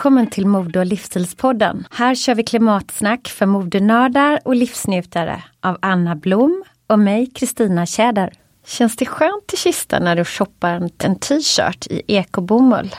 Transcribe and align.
Välkommen 0.00 0.26
till 0.26 0.46
Mode 0.46 0.78
och 0.78 0.86
livsstilspodden. 0.86 1.86
Här 1.90 2.14
kör 2.14 2.34
vi 2.34 2.42
klimatsnack 2.42 3.28
för 3.28 3.46
modenördar 3.46 4.40
och 4.44 4.56
livsnjutare 4.56 5.44
av 5.60 5.78
Anna 5.82 6.16
Blom 6.16 6.64
och 6.86 6.98
mig, 6.98 7.30
Kristina 7.30 7.86
Tjäder. 7.86 8.32
Känns 8.66 8.96
det 8.96 9.06
skönt 9.06 9.52
i 9.52 9.56
kistan 9.56 10.04
när 10.04 10.16
du 10.16 10.24
shoppar 10.24 10.90
en 10.98 11.18
t-shirt 11.18 11.86
i 11.90 12.02
ekobomull? 12.06 12.94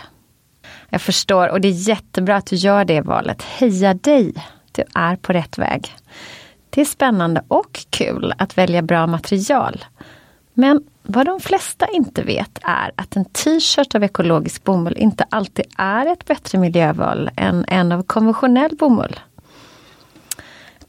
Jag 0.90 1.02
förstår 1.02 1.48
och 1.48 1.62
det 1.62 1.68
är 1.68 1.90
jättebra 1.90 2.36
att 2.36 2.46
du 2.46 2.56
gör 2.56 2.86
det 2.86 3.02
valet. 3.02 3.42
Heja 3.42 3.94
dig! 3.94 4.34
Du 4.72 4.84
är 4.96 5.16
på 5.16 5.34
rätt 5.34 5.58
väg. 5.58 5.96
Det 6.70 6.82
är 6.82 6.86
spännande 6.86 7.44
och 7.48 7.86
kul 7.90 8.34
att 8.38 8.58
välja 8.58 8.82
bra 8.82 9.08
material. 9.08 9.86
Men 10.54 10.84
vad 11.04 11.26
de 11.26 11.40
flesta 11.40 11.88
inte 11.88 12.24
vet 12.24 12.60
är 12.62 12.92
att 12.96 13.16
en 13.16 13.26
t-shirt 13.26 13.96
av 13.96 14.04
ekologisk 14.04 14.64
bomull 14.64 14.98
inte 14.98 15.26
alltid 15.30 15.66
är 15.78 16.06
ett 16.06 16.26
bättre 16.26 16.58
miljöval 16.58 17.30
än 17.36 17.66
en 17.68 17.92
av 17.92 18.04
konventionell 18.04 18.76
bomull. 18.76 19.20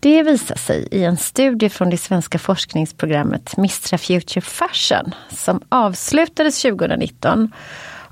Det 0.01 0.23
visar 0.23 0.57
sig 0.57 0.89
i 0.91 1.05
en 1.05 1.17
studie 1.17 1.69
från 1.69 1.91
det 1.91 1.99
svenska 1.99 2.39
forskningsprogrammet 2.39 3.57
Mistra 3.57 3.99
Future 3.99 4.41
Fashion 4.41 5.15
som 5.31 5.61
avslutades 5.69 6.63
2019 6.63 7.53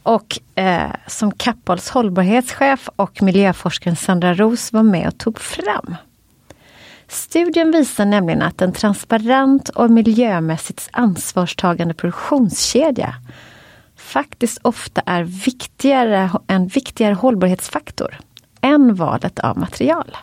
och 0.03 0.39
eh, 0.55 0.91
som 1.06 1.33
Kappahls 1.33 1.91
hållbarhetschef 1.91 2.89
och 2.97 3.22
miljöforskaren 3.22 3.97
Sandra 3.97 4.34
Ros 4.34 4.72
var 4.72 4.83
med 4.83 5.09
och 5.09 5.19
tog 5.19 5.41
fram. 5.41 5.97
Studien 7.10 7.71
visar 7.71 8.04
nämligen 8.04 8.43
att 8.43 8.62
en 8.62 8.72
transparent 8.72 9.69
och 9.69 9.91
miljömässigt 9.91 10.88
ansvarstagande 10.93 11.94
produktionskedja 11.94 13.15
faktiskt 13.97 14.59
ofta 14.62 15.03
är 15.06 15.22
viktigare, 15.22 16.31
en 16.47 16.66
viktigare 16.66 17.15
hållbarhetsfaktor 17.15 18.19
än 18.60 18.94
valet 18.94 19.38
av 19.38 19.59
material. 19.59 20.16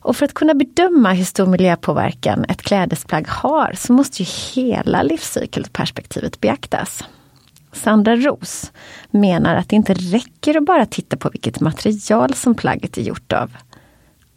Och 0.00 0.16
för 0.16 0.24
att 0.24 0.34
kunna 0.34 0.54
bedöma 0.54 1.12
hur 1.12 1.24
stor 1.24 1.46
miljöpåverkan 1.46 2.44
ett 2.48 2.62
klädesplagg 2.62 3.28
har 3.28 3.72
så 3.76 3.92
måste 3.92 4.22
ju 4.22 4.28
hela 4.54 5.02
livscykelperspektivet 5.02 6.40
beaktas. 6.40 7.04
Sandra 7.72 8.16
Ros 8.16 8.72
menar 9.10 9.56
att 9.56 9.68
det 9.68 9.76
inte 9.76 9.94
räcker 9.94 10.56
att 10.56 10.64
bara 10.64 10.86
titta 10.86 11.16
på 11.16 11.28
vilket 11.30 11.60
material 11.60 12.34
som 12.34 12.54
plagget 12.54 12.98
är 12.98 13.02
gjort 13.02 13.32
av. 13.32 13.50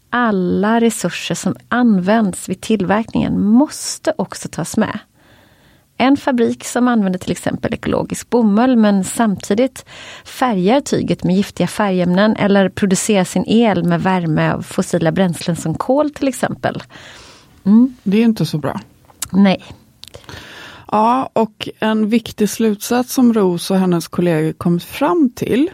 Alla 0.10 0.82
resurser 0.82 1.36
som 1.36 1.56
används 1.70 2.50
vid 2.50 2.62
tillverkningen 2.62 3.42
måste 3.42 4.14
också 4.18 4.50
tas 4.50 4.78
med. 4.78 5.00
En 5.98 6.18
fabrik 6.18 6.64
som 6.64 6.88
använder 6.88 7.20
till 7.20 7.32
exempel 7.32 7.74
ekologisk 7.74 8.30
bomull 8.30 8.76
men 8.76 9.04
samtidigt 9.04 9.86
färgar 10.26 10.82
tyget 10.82 11.24
med 11.24 11.36
giftiga 11.36 11.68
färgämnen 11.68 12.36
eller 12.36 12.70
producerar 12.70 13.24
sin 13.24 13.44
el 13.48 13.84
med 13.84 14.02
värme 14.02 14.54
av 14.54 14.62
fossila 14.62 15.12
bränslen 15.12 15.56
som 15.56 15.76
kol 15.76 16.10
till 16.10 16.28
exempel. 16.28 16.84
Mm. 17.64 17.96
Det 18.04 18.18
är 18.18 18.24
inte 18.24 18.46
så 18.46 18.58
bra. 18.58 18.80
Nej. 19.32 19.64
Ja, 20.92 21.30
och 21.34 21.70
en 21.80 22.10
viktig 22.10 22.50
slutsats 22.50 23.14
som 23.14 23.34
Ros 23.34 23.72
och 23.72 23.78
hennes 23.78 24.08
kollegor 24.08 24.54
kommit 24.54 24.84
fram 24.84 25.32
till 25.36 25.70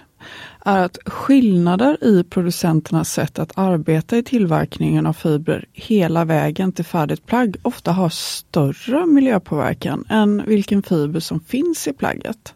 är 0.65 0.85
att 0.85 0.97
skillnader 1.05 2.03
i 2.03 2.23
producenternas 2.23 3.11
sätt 3.11 3.39
att 3.39 3.57
arbeta 3.57 4.17
i 4.17 4.23
tillverkningen 4.23 5.05
av 5.05 5.13
fibrer 5.13 5.65
hela 5.73 6.25
vägen 6.25 6.71
till 6.71 6.85
färdigt 6.85 7.25
plagg 7.25 7.55
ofta 7.61 7.91
har 7.91 8.09
större 8.09 9.05
miljöpåverkan 9.05 10.05
än 10.09 10.43
vilken 10.45 10.83
fiber 10.83 11.19
som 11.19 11.39
finns 11.39 11.87
i 11.87 11.93
plagget. 11.93 12.53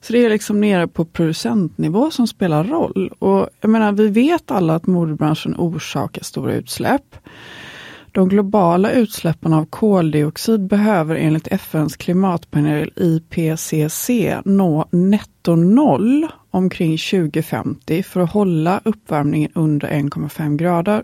Så 0.00 0.12
det 0.12 0.24
är 0.24 0.30
liksom 0.30 0.60
nere 0.60 0.88
på 0.88 1.04
producentnivå 1.04 2.10
som 2.10 2.26
spelar 2.26 2.64
roll. 2.64 3.12
Och 3.18 3.48
jag 3.60 3.70
menar, 3.70 3.92
vi 3.92 4.08
vet 4.08 4.50
alla 4.50 4.74
att 4.74 4.86
modebranschen 4.86 5.54
orsakar 5.58 6.22
stora 6.22 6.54
utsläpp. 6.54 7.16
De 8.12 8.28
globala 8.28 8.92
utsläppen 8.92 9.52
av 9.52 9.64
koldioxid 9.64 10.66
behöver 10.66 11.16
enligt 11.16 11.48
FNs 11.48 11.96
klimatpanel 11.96 12.92
IPCC 12.96 14.10
nå 14.44 14.88
netto 14.90 15.56
noll 15.56 16.28
omkring 16.52 16.98
2050 16.98 18.02
för 18.02 18.20
att 18.20 18.32
hålla 18.32 18.80
uppvärmningen 18.84 19.50
under 19.54 19.88
1,5 19.88 20.56
grader. 20.56 21.02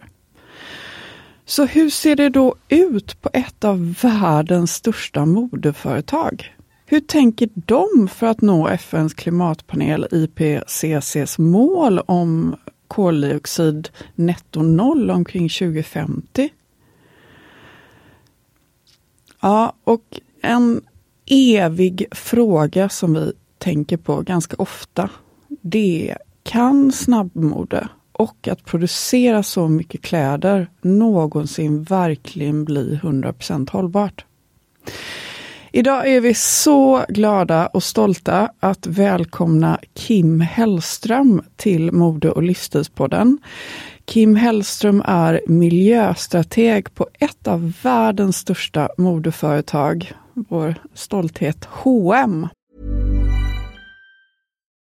Så 1.45 1.67
hur 1.67 1.91
ser 1.91 2.17
det 2.17 2.29
då 2.29 2.55
ut 2.69 3.23
på 3.23 3.31
ett 3.33 3.65
av 3.65 3.95
världens 4.03 4.75
största 4.75 5.27
modeföretag? 5.27 6.55
Hur 6.87 7.01
tänker 7.01 7.49
de 7.55 8.09
för 8.09 8.27
att 8.27 8.41
nå 8.41 8.69
FNs 8.69 9.15
klimatpanel 9.15 10.07
IPCCs 10.11 11.39
mål 11.39 11.99
om 11.99 12.57
koldioxid 12.89 13.89
netto 14.15 14.63
noll 14.63 15.11
omkring 15.11 15.49
2050? 15.49 16.49
Ja, 19.41 19.73
och 19.85 20.21
en 20.43 20.81
evig 21.27 22.07
fråga 22.11 22.89
som 22.89 23.15
vi 23.15 23.33
tänker 23.59 23.97
på 23.97 24.21
ganska 24.21 24.57
ofta 24.59 25.11
det 25.49 26.17
kan 26.43 26.93
snabbmode 26.93 27.89
och 28.13 28.49
att 28.49 28.65
producera 28.65 29.43
så 29.43 29.69
mycket 29.69 30.03
kläder 30.03 30.71
någonsin 30.83 31.83
verkligen 31.83 32.65
bli 32.65 33.01
100% 33.03 33.71
hållbart. 33.71 34.25
Idag 35.73 36.09
är 36.09 36.21
vi 36.21 36.35
så 36.35 37.05
glada 37.09 37.67
och 37.67 37.83
stolta 37.83 38.51
att 38.61 38.87
välkomna 38.87 39.79
Kim 39.95 40.41
Hellström 40.41 41.43
till 41.57 41.93
Mode 41.93 42.31
och 42.31 42.43
livsstilspodden. 42.43 43.39
Kim 44.05 44.37
Hellström 44.37 45.03
är 45.05 45.41
miljöstrateg 45.47 46.95
på 46.95 47.09
ett 47.13 47.49
av 47.49 47.73
världens 47.83 48.37
största 48.37 48.89
modeföretag, 48.99 50.13
vår 50.35 50.75
stolthet 50.95 51.65
H&M. 51.65 52.49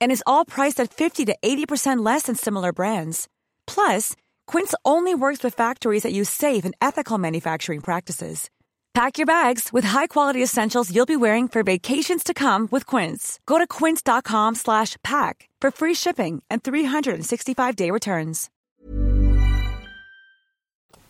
and 0.00 0.10
is 0.12 0.24
all 0.26 0.44
priced 0.44 0.80
at 0.80 0.92
50 0.92 1.26
to 1.26 1.36
80% 1.40 2.04
less 2.04 2.22
than 2.24 2.34
similar 2.34 2.72
brands. 2.72 3.28
Plus, 3.66 4.14
Quince 4.46 4.74
only 4.84 5.14
works 5.14 5.44
with 5.44 5.54
factories 5.54 6.02
that 6.02 6.12
use 6.12 6.28
safe 6.28 6.64
and 6.64 6.74
ethical 6.80 7.18
manufacturing 7.18 7.80
practices. 7.80 8.50
Pack 8.94 9.18
your 9.18 9.26
bags 9.26 9.72
with 9.72 9.84
high-quality 9.84 10.42
essentials 10.42 10.92
you'll 10.92 11.06
be 11.06 11.16
wearing 11.16 11.46
for 11.46 11.62
vacations 11.62 12.24
to 12.24 12.34
come 12.34 12.66
with 12.72 12.84
Quince. 12.84 13.38
Go 13.46 13.58
to 13.58 13.66
quince.com/pack 13.66 15.48
for 15.62 15.70
free 15.70 15.94
shipping 15.94 16.42
and 16.50 16.62
365-day 16.62 17.90
returns. 17.92 18.50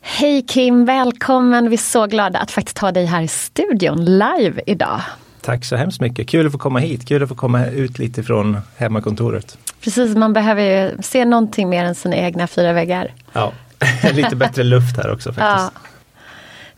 Hej 0.01 0.43
Kim, 0.47 0.85
välkommen! 0.85 1.69
Vi 1.69 1.75
är 1.75 1.79
så 1.79 2.07
glada 2.07 2.39
att 2.39 2.51
faktiskt 2.51 2.79
ha 2.79 2.93
dig 2.93 3.05
här 3.05 3.23
i 3.23 3.29
studion 3.29 4.05
live 4.05 4.61
idag. 4.67 5.01
Tack 5.49 5.65
så 5.65 5.77
hemskt 5.77 6.01
mycket. 6.01 6.29
Kul 6.29 6.47
att 6.47 6.53
få 6.53 6.59
komma 6.59 6.79
hit. 6.79 7.09
Kul 7.09 7.23
att 7.23 7.29
få 7.29 7.35
komma 7.35 7.67
ut 7.67 7.99
lite 7.99 8.23
från 8.23 8.59
hemmakontoret. 8.77 9.59
Precis, 9.81 10.17
man 10.17 10.33
behöver 10.33 10.63
ju 10.63 11.03
se 11.03 11.25
någonting 11.25 11.69
mer 11.69 11.85
än 11.85 11.95
sina 11.95 12.17
egna 12.17 12.47
fyra 12.47 12.73
väggar. 12.73 13.13
Ja, 13.33 13.53
lite 14.13 14.37
bättre 14.37 14.65
luft 14.65 14.97
här 14.97 15.13
också 15.13 15.33
faktiskt. 15.33 15.73
Ja. 15.75 15.89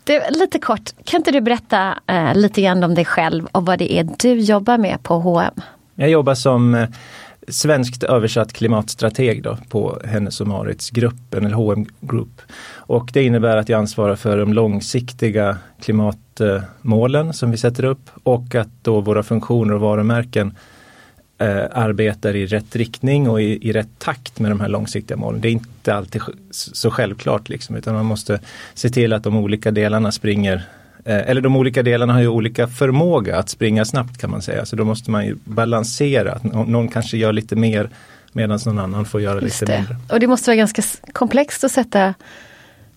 Du, 0.03 0.39
lite 0.39 0.59
kort, 0.59 0.89
kan 1.03 1.19
inte 1.19 1.31
du 1.31 1.41
berätta 1.41 1.99
eh, 2.07 2.35
lite 2.35 2.61
grann 2.61 2.83
om 2.83 2.95
dig 2.95 3.05
själv 3.05 3.45
och 3.45 3.65
vad 3.65 3.79
det 3.79 3.93
är 3.93 4.09
du 4.19 4.33
jobbar 4.33 4.77
med 4.77 5.03
på 5.03 5.19
H&M? 5.19 5.53
Jag 5.95 6.09
jobbar 6.09 6.35
som 6.35 6.75
eh, 6.75 6.89
svenskt 7.47 8.03
översatt 8.03 8.53
klimatstrateg 8.53 9.43
då, 9.43 9.57
på 9.69 10.01
Hennes 10.05 10.41
och 10.41 10.47
Marits 10.47 10.89
gruppen, 10.89 11.45
eller 11.45 11.55
H&M 11.55 11.85
Group. 12.01 12.41
Och 12.73 13.09
det 13.13 13.23
innebär 13.23 13.57
att 13.57 13.69
jag 13.69 13.77
ansvarar 13.77 14.15
för 14.15 14.37
de 14.37 14.53
långsiktiga 14.53 15.57
klimatmålen 15.81 17.33
som 17.33 17.51
vi 17.51 17.57
sätter 17.57 17.85
upp 17.85 18.09
och 18.23 18.55
att 18.55 18.69
då 18.81 19.01
våra 19.01 19.23
funktioner 19.23 19.73
och 19.73 19.81
varumärken 19.81 20.53
eh, 21.37 21.63
arbetar 21.71 22.35
i 22.35 22.45
rätt 22.45 22.75
riktning 22.75 23.29
och 23.29 23.41
i, 23.41 23.69
i, 23.69 23.73
rätt 23.73 23.99
takt 23.99 24.39
med 24.39 24.51
de 24.51 24.59
här 24.59 24.69
långsiktiga 24.69 25.17
målen. 25.17 25.41
Det 25.41 25.47
är 25.47 25.51
inte 25.51 25.95
alltid 25.95 26.21
så 26.51 26.91
självklart 26.91 27.49
liksom, 27.49 27.75
utan 27.75 27.95
man 27.95 28.05
måste 28.05 28.39
se 28.73 28.89
till 28.89 29.13
att 29.13 29.23
de 29.23 29.37
olika 29.37 29.71
delarna 29.71 30.11
springer 30.11 30.67
eller 31.05 31.41
de 31.41 31.55
olika 31.55 31.83
delarna 31.83 32.13
har 32.13 32.21
ju 32.21 32.27
olika 32.27 32.67
förmåga 32.67 33.37
att 33.37 33.49
springa 33.49 33.85
snabbt 33.85 34.17
kan 34.17 34.31
man 34.31 34.41
säga. 34.41 34.65
Så 34.65 34.75
då 34.75 34.85
måste 34.85 35.11
man 35.11 35.25
ju 35.25 35.35
balansera. 35.43 36.39
Någon 36.43 36.87
kanske 36.87 37.17
gör 37.17 37.33
lite 37.33 37.55
mer 37.55 37.89
medan 38.31 38.59
någon 38.65 38.79
annan 38.79 39.05
får 39.05 39.21
göra 39.21 39.41
Just 39.41 39.61
lite 39.61 39.71
det. 39.71 39.77
mindre. 39.77 39.95
Och 40.09 40.19
det 40.19 40.27
måste 40.27 40.49
vara 40.49 40.55
ganska 40.55 40.81
komplext 41.13 41.63
att 41.63 41.71
sätta 41.71 42.13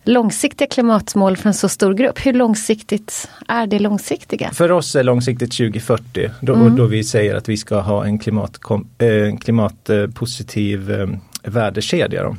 långsiktiga 0.05 0.69
klimatmål 0.69 1.37
för 1.37 1.49
en 1.49 1.55
så 1.55 1.69
stor 1.69 1.95
grupp. 1.95 2.27
Hur 2.27 2.33
långsiktigt 2.33 3.29
är 3.49 3.67
det 3.67 3.79
långsiktiga? 3.79 4.51
För 4.51 4.73
oss 4.73 4.97
är 4.97 5.03
långsiktigt 5.03 5.53
2040 5.53 6.31
då, 6.41 6.55
mm. 6.55 6.77
då 6.77 6.87
vi 6.87 7.05
säger 7.05 7.35
att 7.35 7.49
vi 7.49 7.57
ska 7.57 7.81
ha 7.81 8.05
en 8.05 8.19
klimat, 8.19 8.59
eh, 8.99 9.37
klimatpositiv 9.41 10.91
eh, 10.93 11.09
värdekedja. 11.43 12.23
Då. 12.23 12.37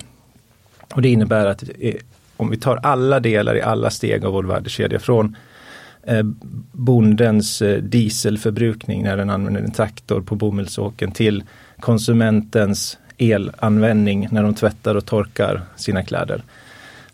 Och 0.94 1.02
det 1.02 1.10
innebär 1.10 1.46
att 1.46 1.64
eh, 1.80 1.94
om 2.38 2.50
vi 2.50 2.58
tar 2.58 2.80
alla 2.84 3.20
delar 3.20 3.56
i 3.56 3.62
alla 3.62 3.90
steg 3.90 4.26
av 4.26 4.34
vår 4.34 4.44
värdekedja 4.44 5.00
från 5.00 5.26
eh, 5.26 5.40
bondens 6.72 7.62
eh, 7.62 7.82
dieselförbrukning 7.82 9.04
när 9.04 9.18
den 9.18 9.30
använder 9.30 9.62
en 9.62 9.72
traktor 9.72 10.22
på 10.22 10.36
bomullsåken 10.36 11.12
till 11.12 11.44
konsumentens 11.80 12.98
elanvändning 13.18 14.28
när 14.32 14.44
de 14.44 14.54
tvättar 14.56 14.96
och 14.96 15.06
torkar 15.06 15.62
sina 15.76 16.04
kläder 16.04 16.44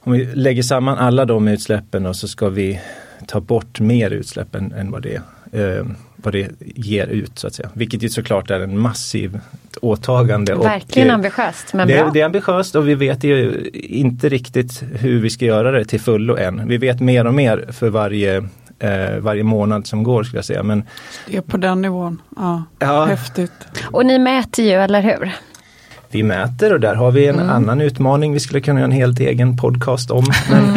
om 0.04 0.12
vi 0.12 0.26
lägger 0.26 0.64
samman 0.64 0.98
alla 0.98 1.26
de 1.26 1.48
utsläppen 1.48 2.06
och 2.06 2.16
så 2.16 2.28
ska 2.28 2.50
vi 2.50 2.80
ta 3.28 3.40
bort 3.40 3.80
mer 3.80 4.12
utsläpp 4.12 4.56
än, 4.56 4.72
än 4.72 4.92
vad 4.92 5.02
det 5.02 5.22
eh, 5.52 5.86
vad 6.16 6.34
det 6.34 6.52
ger 6.60 7.08
ut 7.08 7.40
så 7.40 7.48
att 7.48 7.54
säga. 7.54 7.70
Vilket 7.74 8.04
ju 8.04 8.10
såklart 8.10 8.52
är 8.52 8.60
en 8.60 8.80
massiv 8.80 9.40
åtagande. 9.82 10.56
Verkligen 10.56 11.10
och, 11.10 11.14
ambitiöst 11.14 11.74
men 11.74 11.88
det, 11.88 11.94
bra. 11.94 12.12
det 12.14 12.22
är 12.22 12.26
ambitiöst 12.26 12.76
och 12.76 12.88
vi 12.88 12.96
vet 12.96 13.24
ju 13.24 13.70
inte 13.74 14.30
riktigt 14.30 14.84
hur 15.00 15.22
vi 15.22 15.30
ska 15.30 15.46
göra 15.46 15.72
det 15.72 15.86
till 15.86 16.00
fullo 16.00 16.38
än. 16.38 16.68
Vi 16.68 16.78
vet 16.78 17.00
mer 17.00 17.28
och 17.28 17.34
mer 17.34 17.66
för 17.72 17.90
varje, 17.90 18.44
eh, 18.82 19.18
varje 19.20 19.44
månad 19.44 19.88
som 19.88 20.04
går 20.04 20.24
skulle 20.24 20.38
jag 20.38 20.46
säga. 20.46 20.64
Men, 20.64 20.84
Det 21.28 21.38
är 21.38 21.42
på 21.42 21.58
den 21.58 21.82
nivån. 21.82 22.22
Ja, 22.36 22.64
Ja. 22.80 23.06
Häftigt. 23.06 23.52
Och 23.84 24.06
ni 24.06 24.20
mäter 24.20 24.66
ju, 24.66 24.72
eller 24.72 25.02
hur? 25.02 25.32
vi 26.14 26.24
mäter 26.24 26.74
och 26.74 26.80
där 26.80 26.96
har 26.96 27.12
vi 27.12 27.28
en 27.28 27.36
Mm. 27.40 27.50
annan 27.50 27.82
utmaning 27.82 28.34
vi 28.34 28.40
skulle 28.40 28.62
kunna 28.62 28.80
göra 28.80 28.86
en 28.86 28.92
helt 28.98 29.20
egen 29.20 29.58
podcast 29.58 30.12
om. 30.12 30.26
Men 30.52 30.64
Mm. 30.64 30.76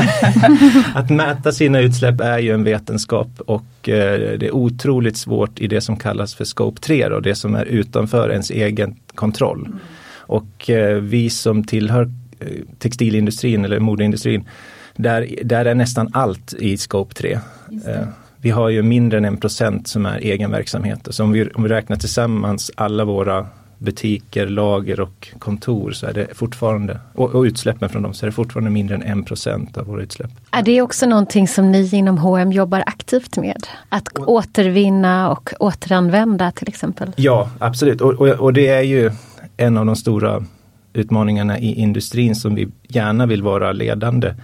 att 0.95 1.11
mäta 1.11 1.53
sina 1.53 1.81
utsläpp 1.81 2.21
är 2.21 2.39
ju 2.39 2.55
en 2.55 2.65
vetenskap 2.65 3.29
och 3.47 3.89
eh, 3.89 4.39
det 4.39 4.47
är 4.47 4.55
otroligt 4.55 5.17
svårt 5.17 5.61
i 5.61 5.67
det 5.67 5.81
som 5.81 5.97
kallas 5.97 6.35
för 6.35 6.45
scope 6.45 6.81
3 6.81 7.07
och 7.07 7.23
det 7.23 7.35
som 7.35 7.55
är 7.55 7.65
utanför 7.65 8.31
ens 8.31 8.51
egen 8.51 8.97
kontroll. 9.15 9.69
Och 10.17 10.71
eh, 10.71 10.95
vi 10.97 11.31
som 11.31 11.65
tillhör 11.65 12.11
eh, 12.41 12.47
textilindustrin 12.79 13.65
eller 13.65 13.79
modeindustrin, 13.81 14.49
där, 14.97 15.29
där 15.45 15.65
är 15.65 15.75
nästan 15.75 16.09
allt 16.13 16.55
i 16.55 16.77
scope 16.77 17.15
3. 17.15 17.39
Eh, 17.87 18.07
vi 18.37 18.51
har 18.51 18.69
ju 18.69 18.83
mindre 18.83 19.19
än 19.19 19.25
en 19.25 19.37
procent 19.37 19.89
som 19.89 20.07
är 20.07 20.19
egen 20.19 20.51
verksamhet. 20.51 21.09
Så 21.11 21.25
om 21.25 21.33
vi, 21.33 21.49
om 21.49 21.63
vi 21.63 21.69
räknar 21.69 21.97
tillsammans 21.97 22.71
alla 22.75 23.05
våra 23.05 23.47
butiker, 23.79 24.47
lager 24.47 25.01
och 25.01 25.29
kontor 25.39 25.93
så 25.93 26.07
är 26.07 26.13
det 26.13 26.27
fortfarande, 26.35 27.01
och, 27.15 27.35
och 27.35 27.43
utsläppen 27.43 27.89
från 27.89 28.03
dem, 28.03 28.15
så 28.15 28.27
är 28.27 28.31
det 28.31 28.33
fortfarande 28.33 28.71
mindre 28.71 28.95
än 28.95 29.03
en 29.03 29.25
procent 29.25 29.77
av 29.77 29.87
våra 29.87 30.03
utsläpp. 30.03 30.31
Är 30.51 30.63
det 30.63 30.83
också 30.83 31.07
någonting 31.07 31.49
som 31.49 31.73
ni 31.73 31.91
inom 31.93 32.19
H&M 32.19 32.53
jobbar 32.53 32.83
aktivt 32.87 33.37
med? 33.37 33.67
Att 33.89 34.19
återvinna 34.19 35.31
och 35.31 35.53
återanvända 35.61 36.53
till 36.53 36.69
exempel? 36.69 37.13
Ja, 37.17 37.51
absolut. 37.59 38.01
Och, 38.01 38.13
och, 38.13 38.29
och 38.29 38.53
det 38.53 38.69
är 38.69 38.83
ju 38.83 39.11
en 39.57 39.77
av 39.77 39.87
de 39.87 39.97
stora 39.97 40.45
utmaningarna 40.93 41.59
i 41.59 41.75
industrin 41.75 42.37
som 42.37 42.55
vi 42.55 42.69
gärna 42.89 43.27
vill 43.27 43.43
vara 43.43 43.73
ledande 43.73 44.35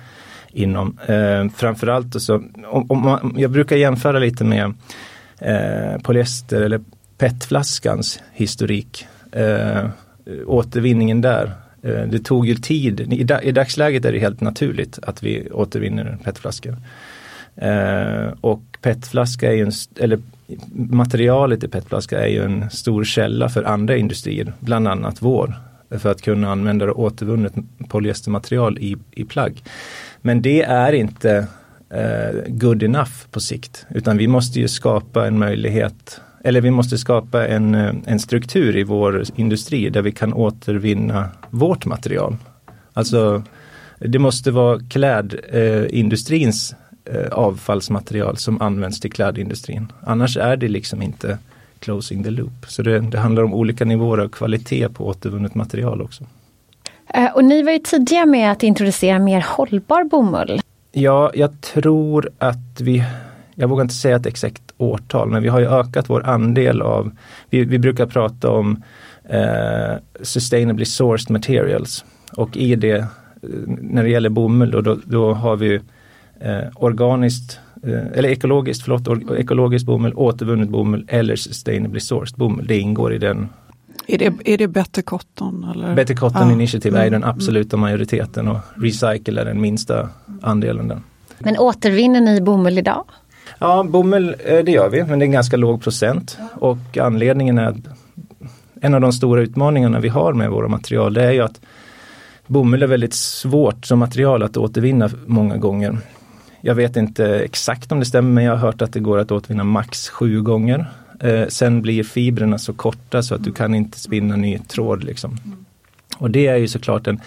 inom. 0.52 0.98
Eh, 1.06 1.48
framförallt, 1.56 2.22
så, 2.22 2.34
om, 2.66 2.90
om 2.90 3.02
man, 3.02 3.34
jag 3.36 3.50
brukar 3.50 3.76
jämföra 3.76 4.18
lite 4.18 4.44
med 4.44 4.74
eh, 5.38 6.02
polyester 6.02 6.60
eller 6.60 6.80
PET-flaskans 7.18 8.22
historik. 8.32 9.06
Eh, 9.32 9.88
återvinningen 10.46 11.20
där. 11.20 11.52
Eh, 11.82 12.02
det 12.02 12.24
tog 12.24 12.46
ju 12.46 12.54
tid. 12.54 13.12
I, 13.12 13.24
dag, 13.24 13.44
I 13.44 13.52
dagsläget 13.52 14.04
är 14.04 14.12
det 14.12 14.18
helt 14.18 14.40
naturligt 14.40 14.98
att 15.02 15.22
vi 15.22 15.50
återvinner 15.50 16.18
PET-flaskor. 16.24 16.76
Eh, 17.56 18.32
och 18.40 18.62
PET-flaska 18.82 19.52
är 19.52 19.56
ju 19.56 19.62
en, 19.62 19.72
eller 20.00 20.18
materialet 20.74 21.64
i 21.64 21.68
PET-flaska 21.68 22.20
är 22.20 22.28
ju 22.28 22.44
en 22.44 22.70
stor 22.70 23.04
källa 23.04 23.48
för 23.48 23.62
andra 23.64 23.96
industrier, 23.96 24.52
bland 24.60 24.88
annat 24.88 25.22
vår, 25.22 25.54
för 25.90 26.10
att 26.10 26.22
kunna 26.22 26.52
använda 26.52 26.92
återvunnet 26.92 27.52
polyestermaterial 27.88 28.78
i, 28.78 28.96
i 29.10 29.24
plagg. 29.24 29.62
Men 30.22 30.42
det 30.42 30.62
är 30.62 30.92
inte 30.92 31.46
eh, 31.90 32.42
good 32.48 32.82
enough 32.82 33.12
på 33.30 33.40
sikt, 33.40 33.86
utan 33.90 34.16
vi 34.16 34.26
måste 34.26 34.60
ju 34.60 34.68
skapa 34.68 35.26
en 35.26 35.38
möjlighet 35.38 36.20
eller 36.44 36.60
vi 36.60 36.70
måste 36.70 36.98
skapa 36.98 37.46
en, 37.46 37.74
eh, 37.74 37.94
en 38.06 38.20
struktur 38.20 38.76
i 38.76 38.82
vår 38.82 39.22
industri 39.36 39.90
där 39.90 40.02
vi 40.02 40.12
kan 40.12 40.32
återvinna 40.32 41.28
vårt 41.50 41.86
material. 41.86 42.36
Alltså 42.92 43.42
det 43.98 44.18
måste 44.18 44.50
vara 44.50 44.80
klädindustrins 44.88 46.74
eh, 47.04 47.16
eh, 47.16 47.32
avfallsmaterial 47.32 48.36
som 48.36 48.62
används 48.62 49.00
till 49.00 49.12
klädindustrin. 49.12 49.92
Annars 50.00 50.36
är 50.36 50.56
det 50.56 50.68
liksom 50.68 51.02
inte 51.02 51.38
closing 51.78 52.24
the 52.24 52.30
loop. 52.30 52.66
Så 52.66 52.82
det, 52.82 53.00
det 53.00 53.18
handlar 53.18 53.42
om 53.42 53.54
olika 53.54 53.84
nivåer 53.84 54.18
av 54.18 54.28
kvalitet 54.28 54.88
på 54.88 55.06
återvunnet 55.06 55.54
material 55.54 56.02
också. 56.02 56.24
Eh, 57.14 57.32
och 57.34 57.44
ni 57.44 57.62
var 57.62 57.72
ju 57.72 57.78
tidiga 57.78 58.26
med 58.26 58.52
att 58.52 58.62
introducera 58.62 59.18
mer 59.18 59.44
hållbar 59.48 60.04
bomull. 60.04 60.60
Ja, 60.92 61.30
jag 61.34 61.60
tror 61.60 62.30
att 62.38 62.80
vi, 62.80 63.04
jag 63.54 63.68
vågar 63.68 63.82
inte 63.82 63.94
säga 63.94 64.16
ett 64.16 64.26
exakt 64.26 64.62
årtal, 64.78 65.28
men 65.28 65.42
vi 65.42 65.48
har 65.48 65.60
ju 65.60 65.66
ökat 65.66 66.10
vår 66.10 66.26
andel 66.26 66.82
av, 66.82 67.10
vi, 67.50 67.64
vi 67.64 67.78
brukar 67.78 68.06
prata 68.06 68.50
om 68.50 68.82
eh, 69.28 69.96
sustainably 70.22 70.84
sourced 70.84 71.30
materials. 71.30 72.04
Och 72.36 72.56
i 72.56 72.74
det, 72.74 72.98
eh, 72.98 73.06
när 73.66 74.02
det 74.02 74.08
gäller 74.08 74.28
bomull, 74.28 74.70
då, 74.70 74.80
då, 74.80 74.98
då 75.04 75.32
har 75.32 75.56
vi 75.56 75.80
eh, 76.40 76.64
organiskt, 76.74 77.60
eh, 77.82 78.18
eller 78.18 78.28
ekologiskt, 78.28 78.84
förlåt, 78.84 79.38
ekologiskt 79.38 79.86
bomull, 79.86 80.14
återvunnet 80.14 80.68
bomull 80.68 81.04
eller 81.08 81.36
sustainably 81.36 82.00
sourced 82.00 82.38
bomull. 82.38 82.66
Det 82.66 82.78
ingår 82.78 83.14
i 83.14 83.18
den 83.18 83.48
är 84.14 84.18
det, 84.18 84.32
är 84.52 84.58
det 84.58 84.68
Better 84.68 85.02
Cotton? 85.02 85.66
Eller? 85.74 85.94
Better 85.94 86.14
Cotton 86.14 86.48
Ja. 86.48 86.52
Initiative 86.52 86.98
är 86.98 87.04
den 87.10 87.14
Mm. 87.22 87.28
absoluta 87.28 87.76
majoriteten 87.76 88.48
och 88.48 88.58
Recycle 88.76 89.40
är 89.40 89.44
den 89.44 89.60
minsta 89.60 90.08
andelen. 90.42 90.88
Där. 90.88 91.00
Men 91.38 91.58
återvinner 91.58 92.20
ni 92.20 92.40
bomull 92.40 92.78
idag? 92.78 93.04
Ja, 93.58 93.82
bomull 93.82 94.36
eh, 94.44 94.58
det 94.64 94.72
gör 94.72 94.88
vi, 94.90 95.04
men 95.04 95.18
det 95.18 95.22
är 95.22 95.26
en 95.26 95.32
ganska 95.32 95.56
låg 95.56 95.82
procent. 95.82 96.38
Och 96.54 96.98
anledningen 97.00 97.58
är 97.58 97.66
att 97.66 97.76
en 98.80 98.94
av 98.94 99.00
de 99.00 99.12
stora 99.12 99.40
utmaningarna 99.42 100.00
vi 100.00 100.08
har 100.08 100.32
med 100.32 100.50
våra 100.50 100.68
material, 100.68 101.14
det 101.14 101.24
är 101.24 101.32
ju 101.32 101.40
att 101.40 101.60
bomull 102.46 102.82
är 102.82 102.86
väldigt 102.86 103.14
svårt 103.14 103.86
som 103.86 103.98
material 103.98 104.42
att 104.42 104.56
återvinna 104.56 105.10
många 105.26 105.56
gånger. 105.56 105.98
Jag 106.60 106.74
vet 106.74 106.96
inte 106.96 107.26
exakt 107.26 107.92
om 107.92 107.98
det 107.98 108.04
stämmer, 108.04 108.30
men 108.30 108.44
jag 108.44 108.52
har 108.52 108.58
hört 108.58 108.82
att 108.82 108.92
det 108.92 109.00
går 109.00 109.18
att 109.18 109.32
återvinna 109.32 109.64
max 109.64 110.08
sju 110.08 110.42
gånger. 110.42 110.86
Eh, 111.20 111.46
sen 111.48 111.82
blir 111.82 112.02
fibrerna 112.02 112.58
så 112.58 112.72
korta 112.72 113.22
så 113.22 113.34
att 113.34 113.44
du 113.44 113.52
kan 113.52 113.74
inte 113.74 114.00
spinna 114.00 114.36
ny 114.36 114.58
tråd. 114.58 115.04
Liksom. 115.04 115.36
Och 116.18 116.30
det 116.30 116.46
är 116.46 116.56
ju 116.56 116.68
såklart 116.68 117.06
en, 117.06 117.20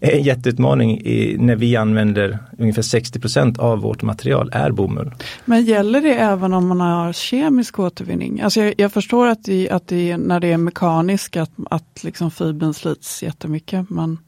en 0.00 0.22
jätteutmaning 0.22 1.00
i, 1.00 1.36
när 1.38 1.56
vi 1.56 1.76
använder 1.76 2.38
ungefär 2.58 2.82
60% 2.82 3.58
av 3.58 3.78
vårt 3.78 4.02
material 4.02 4.50
är 4.52 4.70
bomull. 4.70 5.14
Men 5.44 5.64
gäller 5.64 6.00
det 6.00 6.14
även 6.14 6.52
om 6.52 6.68
man 6.68 6.80
har 6.80 7.12
kemisk 7.12 7.78
återvinning? 7.78 8.40
Alltså 8.40 8.60
jag, 8.60 8.74
jag 8.76 8.92
förstår 8.92 9.26
att, 9.26 9.44
det, 9.44 9.70
att 9.70 9.88
det, 9.88 10.16
när 10.16 10.40
det 10.40 10.52
är 10.52 10.56
mekanisk 10.56 11.36
att, 11.36 11.50
att 11.70 12.04
liksom 12.04 12.30
fibern 12.30 12.74
slits 12.74 13.22
jättemycket. 13.22 13.90
Men 13.90 14.18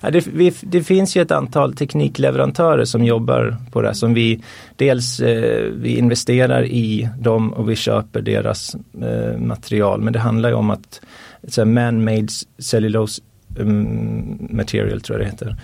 Ja, 0.00 0.10
det, 0.10 0.26
vi, 0.26 0.52
det 0.62 0.82
finns 0.82 1.16
ju 1.16 1.22
ett 1.22 1.30
antal 1.30 1.74
teknikleverantörer 1.74 2.84
som 2.84 3.04
jobbar 3.04 3.56
på 3.72 3.82
det 3.82 3.88
här, 3.88 3.94
som 3.94 4.14
vi 4.14 4.42
dels 4.76 5.20
eh, 5.20 5.64
vi 5.72 5.96
investerar 5.98 6.64
i 6.64 7.08
dem 7.18 7.52
och 7.52 7.70
vi 7.70 7.76
köper 7.76 8.22
deras 8.22 8.76
eh, 9.02 9.38
material. 9.38 10.00
Men 10.00 10.12
det 10.12 10.18
handlar 10.18 10.48
ju 10.48 10.54
om 10.54 10.70
att 10.70 11.00
så 11.48 11.60
här, 11.60 11.66
man-made 11.66 12.28
cellulose 12.58 13.22
um, 13.58 14.48
material 14.50 15.00
tror 15.00 15.18
jag 15.18 15.26
det 15.26 15.30
heter. 15.30 15.56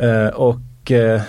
Eh, 0.00 0.28
och 0.28 0.90
eh, 0.90 1.20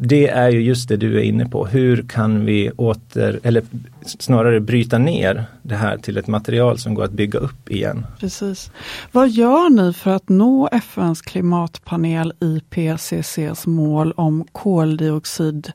det 0.00 0.28
är 0.28 0.50
ju 0.50 0.62
just 0.62 0.88
det 0.88 0.96
du 0.96 1.18
är 1.18 1.22
inne 1.22 1.46
på. 1.46 1.66
Hur 1.66 2.02
kan 2.02 2.44
vi 2.44 2.70
åter, 2.70 3.40
eller 3.42 3.62
snarare 4.04 4.60
bryta 4.60 4.98
ner 4.98 5.44
det 5.62 5.74
här 5.74 5.98
till 5.98 6.16
ett 6.16 6.26
material 6.26 6.78
som 6.78 6.94
går 6.94 7.04
att 7.04 7.12
bygga 7.12 7.38
upp 7.38 7.70
igen. 7.70 8.06
precis. 8.20 8.70
Vad 9.12 9.28
gör 9.28 9.70
ni 9.70 9.92
för 9.92 10.10
att 10.10 10.28
nå 10.28 10.68
FNs 10.72 11.22
klimatpanel 11.22 12.32
IPCCs 12.40 13.66
mål 13.66 14.12
om 14.16 14.44
koldioxid 14.52 15.72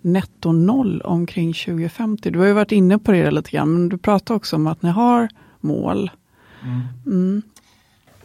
netto 0.00 0.52
noll 0.52 1.00
omkring 1.00 1.52
2050? 1.52 2.30
Du 2.30 2.38
har 2.38 2.46
ju 2.46 2.52
varit 2.52 2.72
inne 2.72 2.98
på 2.98 3.12
det 3.12 3.30
lite 3.30 3.50
grann, 3.50 3.72
men 3.72 3.88
du 3.88 3.98
pratar 3.98 4.34
också 4.34 4.56
om 4.56 4.66
att 4.66 4.82
ni 4.82 4.90
har 4.90 5.28
mål. 5.60 6.10
Mm. 7.06 7.42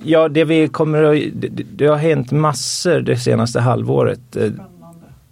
Ja, 0.03 0.29
det 0.29 0.43
vi 0.43 0.67
kommer 0.67 1.03
att, 1.03 1.17
det, 1.33 1.47
det 1.49 1.85
har 1.85 1.97
hänt 1.97 2.31
massor 2.31 3.01
det 3.01 3.17
senaste 3.17 3.59
halvåret. 3.59 4.35
Eh, 4.35 4.51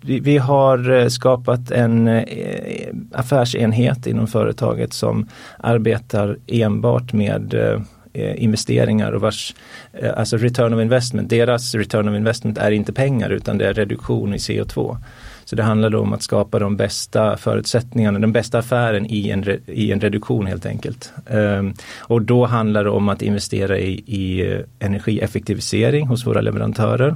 vi, 0.06 0.20
vi 0.20 0.38
har 0.38 0.92
eh, 0.92 1.08
skapat 1.08 1.72
en 1.72 2.08
eh, 2.08 2.96
affärsenhet 3.12 4.08
inom 4.08 4.28
företaget 4.28 4.94
som 4.94 5.30
arbetar 5.58 6.38
enbart 6.48 7.14
med 7.14 7.54
eh, 7.54 7.82
eh, 8.14 8.44
investeringar 8.44 9.12
och 9.12 9.22
vars, 9.22 9.56
eh, 9.94 10.12
alltså 10.18 10.38
return 10.38 10.74
of 10.74 10.82
investment, 10.82 11.30
deras 11.30 11.76
return 11.76 12.10
of 12.10 12.16
investment 12.16 12.58
är 12.58 12.72
inte 12.72 12.94
pengar 12.94 13.30
utan 13.30 13.58
det 13.58 13.68
är 13.68 13.74
reduktion 13.74 14.34
i 14.34 14.38
CO2. 14.38 14.98
Så 15.46 15.56
det 15.56 15.64
handlar 15.64 15.90
då 15.90 16.00
om 16.00 16.14
att 16.14 16.24
skapa 16.24 16.60
de 16.60 16.78
bästa 16.78 17.38
förutsättningarna, 17.38 18.20
den 18.20 18.32
bästa 18.32 18.60
affären 18.60 19.06
i 19.10 19.30
en, 19.30 19.44
re, 19.44 19.60
i 19.68 19.92
en 19.92 20.00
reduktion 20.00 20.46
helt 20.46 20.66
enkelt. 20.66 21.14
Um, 21.26 21.74
och 22.00 22.22
då 22.22 22.46
handlar 22.46 22.84
det 22.84 22.90
om 22.90 23.10
att 23.10 23.22
investera 23.22 23.78
i, 23.78 24.04
i 24.06 24.52
eh, 24.52 24.60
energieffektivisering 24.80 26.08
hos 26.08 26.26
våra 26.26 26.42
leverantörer. 26.42 27.16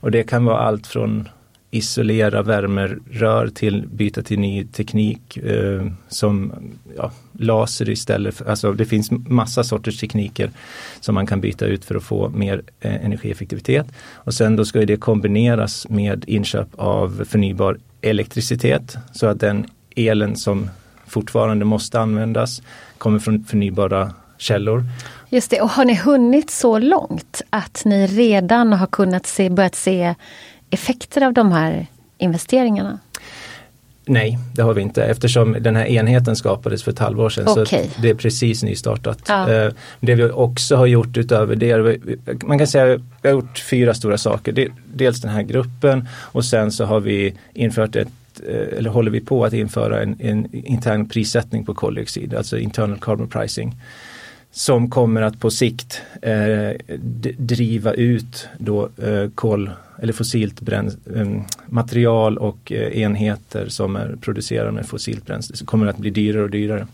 Och 0.00 0.10
det 0.10 0.22
kan 0.22 0.44
vara 0.44 0.58
allt 0.58 0.86
från 0.86 1.28
isolera 1.70 2.42
värmerör 2.42 3.48
till 3.48 3.88
byta 3.88 4.22
till 4.22 4.38
ny 4.38 4.64
teknik 4.64 5.36
eh, 5.36 5.86
som 6.08 6.52
ja, 6.96 7.12
laser 7.32 7.90
istället 7.90 8.34
för, 8.34 8.50
alltså 8.50 8.72
det 8.72 8.84
finns 8.84 9.10
massa 9.10 9.64
sorters 9.64 10.00
tekniker 10.00 10.50
som 11.00 11.14
man 11.14 11.26
kan 11.26 11.40
byta 11.40 11.66
ut 11.66 11.84
för 11.84 11.94
att 11.94 12.02
få 12.02 12.28
mer 12.28 12.62
eh, 12.80 13.04
energieffektivitet. 13.04 13.86
Och 14.14 14.34
sen 14.34 14.56
då 14.56 14.64
ska 14.64 14.86
det 14.86 14.96
kombineras 14.96 15.88
med 15.88 16.24
inköp 16.26 16.68
av 16.76 17.24
förnybar 17.28 17.78
elektricitet 18.00 18.96
så 19.12 19.26
att 19.26 19.40
den 19.40 19.66
elen 19.96 20.36
som 20.36 20.70
fortfarande 21.06 21.64
måste 21.64 22.00
användas, 22.00 22.62
kommer 22.98 23.18
från 23.18 23.44
förnybara 23.44 24.14
källor. 24.38 24.84
Just 25.30 25.50
det, 25.50 25.60
och 25.60 25.70
har 25.70 25.84
ni 25.84 25.94
hunnit 25.94 26.50
så 26.50 26.78
långt 26.78 27.42
att 27.50 27.82
ni 27.84 28.06
redan 28.06 28.72
har 28.72 28.86
kunnat 28.86 29.26
se, 29.26 29.50
börjat 29.50 29.74
se 29.74 30.14
effekter 30.70 31.26
av 31.26 31.32
de 31.32 31.52
här 31.52 31.86
investeringarna? 32.18 32.98
Nej, 34.08 34.38
det 34.54 34.62
har 34.62 34.74
vi 34.74 34.82
inte 34.82 35.04
eftersom 35.04 35.56
den 35.60 35.76
här 35.76 35.86
enheten 35.86 36.36
skapades 36.36 36.82
för 36.82 36.92
ett 36.92 36.98
halvår 36.98 37.28
sedan. 37.30 37.48
Okay. 37.48 37.64
Så 37.64 38.00
det 38.02 38.10
är 38.10 38.14
precis 38.14 38.62
nystartat. 38.62 39.18
Ja. 39.28 39.52
Eh, 39.52 39.72
Det 40.00 40.14
vi 40.14 40.24
också 40.30 40.76
har 40.76 40.86
gjort 40.86 41.16
utöver 41.16 41.56
det, 41.56 41.98
man 42.46 42.58
kan 42.58 42.66
säga 42.66 42.94
att 42.94 43.00
vi 43.22 43.28
har 43.28 43.34
gjort 43.34 43.58
fyra 43.58 43.94
stora 43.94 44.18
saker. 44.18 44.68
Dels 44.94 45.20
den 45.20 45.30
här 45.30 45.42
gruppen 45.42 46.08
och 46.14 46.44
sen 46.44 46.72
så 46.72 46.84
har 46.84 47.00
vi 47.00 47.34
infört 47.54 47.96
ett 47.96 48.08
eh, 48.48 48.78
eller 48.78 48.90
håller 48.90 49.10
vi 49.10 49.20
på 49.20 49.44
att 49.44 49.52
införa 49.52 50.02
en, 50.02 50.16
en 50.20 50.48
intern 50.52 51.08
prissättning 51.08 51.64
på 51.64 51.74
koldioxid, 51.74 52.34
alltså 52.34 52.58
internal 52.58 52.98
carbon 52.98 53.28
pricing 53.28 53.76
som 54.50 54.90
kommer 54.90 55.22
att 55.22 55.40
på 55.40 55.50
sikt 55.50 56.02
eh, 56.22 56.72
driva 57.38 57.92
ut 57.92 58.48
då 58.58 58.88
eh, 59.02 59.30
kol 59.34 59.70
eller 60.02 60.12
fossilt 60.12 60.60
bränn, 60.60 60.90
eh, 61.14 61.40
material 61.66 62.38
och 62.38 62.72
eh, 62.72 63.02
enheter 63.02 63.68
som 63.68 63.96
är 63.96 64.16
producerade 64.20 64.72
med 64.72 64.86
fossilt 64.86 65.26
bränsle. 65.26 65.56
Så 65.56 65.66
kommer 65.66 65.86
att 65.86 65.98
bli 65.98 66.10
dyrare 66.10 66.42
och 66.42 66.50
dyrare. 66.50 66.86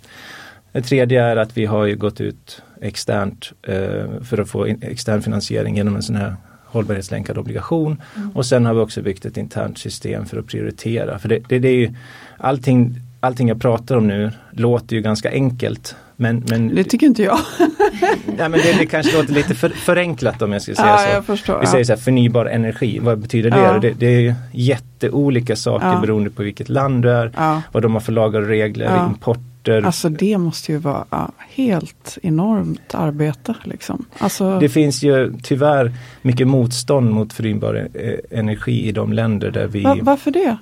Det 0.73 0.83
tredje 0.83 1.23
är 1.23 1.37
att 1.37 1.57
vi 1.57 1.67
har 1.67 1.89
gått 1.89 2.21
ut 2.21 2.63
externt 2.81 3.53
eh, 3.63 4.23
för 4.23 4.39
att 4.39 4.49
få 4.49 4.65
extern 4.65 5.23
finansiering 5.23 5.77
genom 5.77 5.97
en 5.97 6.03
sån 6.03 6.17
här 6.17 6.37
hållbarhetslänkad 6.65 7.39
obligation. 7.39 8.03
Mm. 8.17 8.31
Och 8.31 8.47
sen 8.47 8.67
har 8.67 8.75
vi 8.75 8.81
också 8.81 9.03
byggt 9.03 9.25
ett 9.25 9.37
internt 9.37 9.79
system 9.79 10.27
för 10.27 10.39
att 10.39 10.47
prioritera. 10.47 11.19
För 11.19 11.29
det, 11.29 11.39
det, 11.49 11.59
det 11.59 11.69
är 11.69 11.77
ju 11.77 11.95
allting, 12.39 12.95
allting 13.21 13.49
jag 13.49 13.61
pratar 13.61 13.97
om 13.97 14.07
nu 14.07 14.31
låter 14.51 14.97
ju 14.97 15.03
ganska 15.03 15.31
enkelt 15.31 15.97
men, 16.16 16.42
men, 16.49 16.75
det 16.75 16.85
tycker 16.85 17.06
inte 17.06 17.23
jag. 17.23 17.38
ja, 18.38 18.49
men 18.49 18.52
det, 18.52 18.78
det 18.78 18.87
kanske 18.87 19.16
låter 19.16 19.33
lite 19.33 19.54
för, 19.54 19.68
förenklat 19.68 20.42
om 20.42 20.52
jag 20.52 20.62
ska 20.62 20.75
säga 20.75 20.99
ja, 21.12 21.16
så. 21.16 21.23
Förstår, 21.23 21.61
Vi 21.61 21.66
säger 21.66 21.85
så 21.85 21.92
här, 21.92 22.00
förnybar 22.00 22.47
energi, 22.47 22.99
vad 22.99 23.18
betyder 23.18 23.50
det? 23.50 23.59
Ja. 23.59 23.78
Det, 23.78 23.90
det 23.90 24.06
är 24.26 24.35
jätteolika 24.52 25.56
saker 25.56 25.87
Ja. 25.87 26.00
beroende 26.00 26.30
på 26.30 26.42
vilket 26.42 26.68
land 26.68 27.02
du 27.02 27.11
är, 27.11 27.33
Ja. 27.37 27.62
vad 27.73 27.83
de 27.83 27.92
har 27.92 28.00
för 28.00 28.12
lagar 28.12 28.40
och 28.40 28.49
regler, 28.49 29.06
importer. 29.06 29.83
Alltså 29.83 30.09
det 30.09 30.38
måste 30.38 30.73
ju 30.73 30.78
vara 30.78 31.30
helt 31.50 32.18
enormt 32.23 32.94
arbete. 32.94 33.54
Liksom. 33.64 34.04
Alltså, 34.18 34.59
Det 34.59 34.68
finns 34.68 35.02
ju 35.02 35.35
tyvärr 35.42 35.92
mycket 36.23 36.49
motstånd 36.49 37.11
mot 37.11 37.33
förnybar 37.33 37.88
eh, 37.94 38.38
energi 38.38 38.88
i 38.88 38.92
de 38.92 39.12
länder 39.12 39.50
där 39.50 39.66
vi 39.66 39.83
va, 39.83 39.99
varför 40.02 40.30
det? 40.30 40.56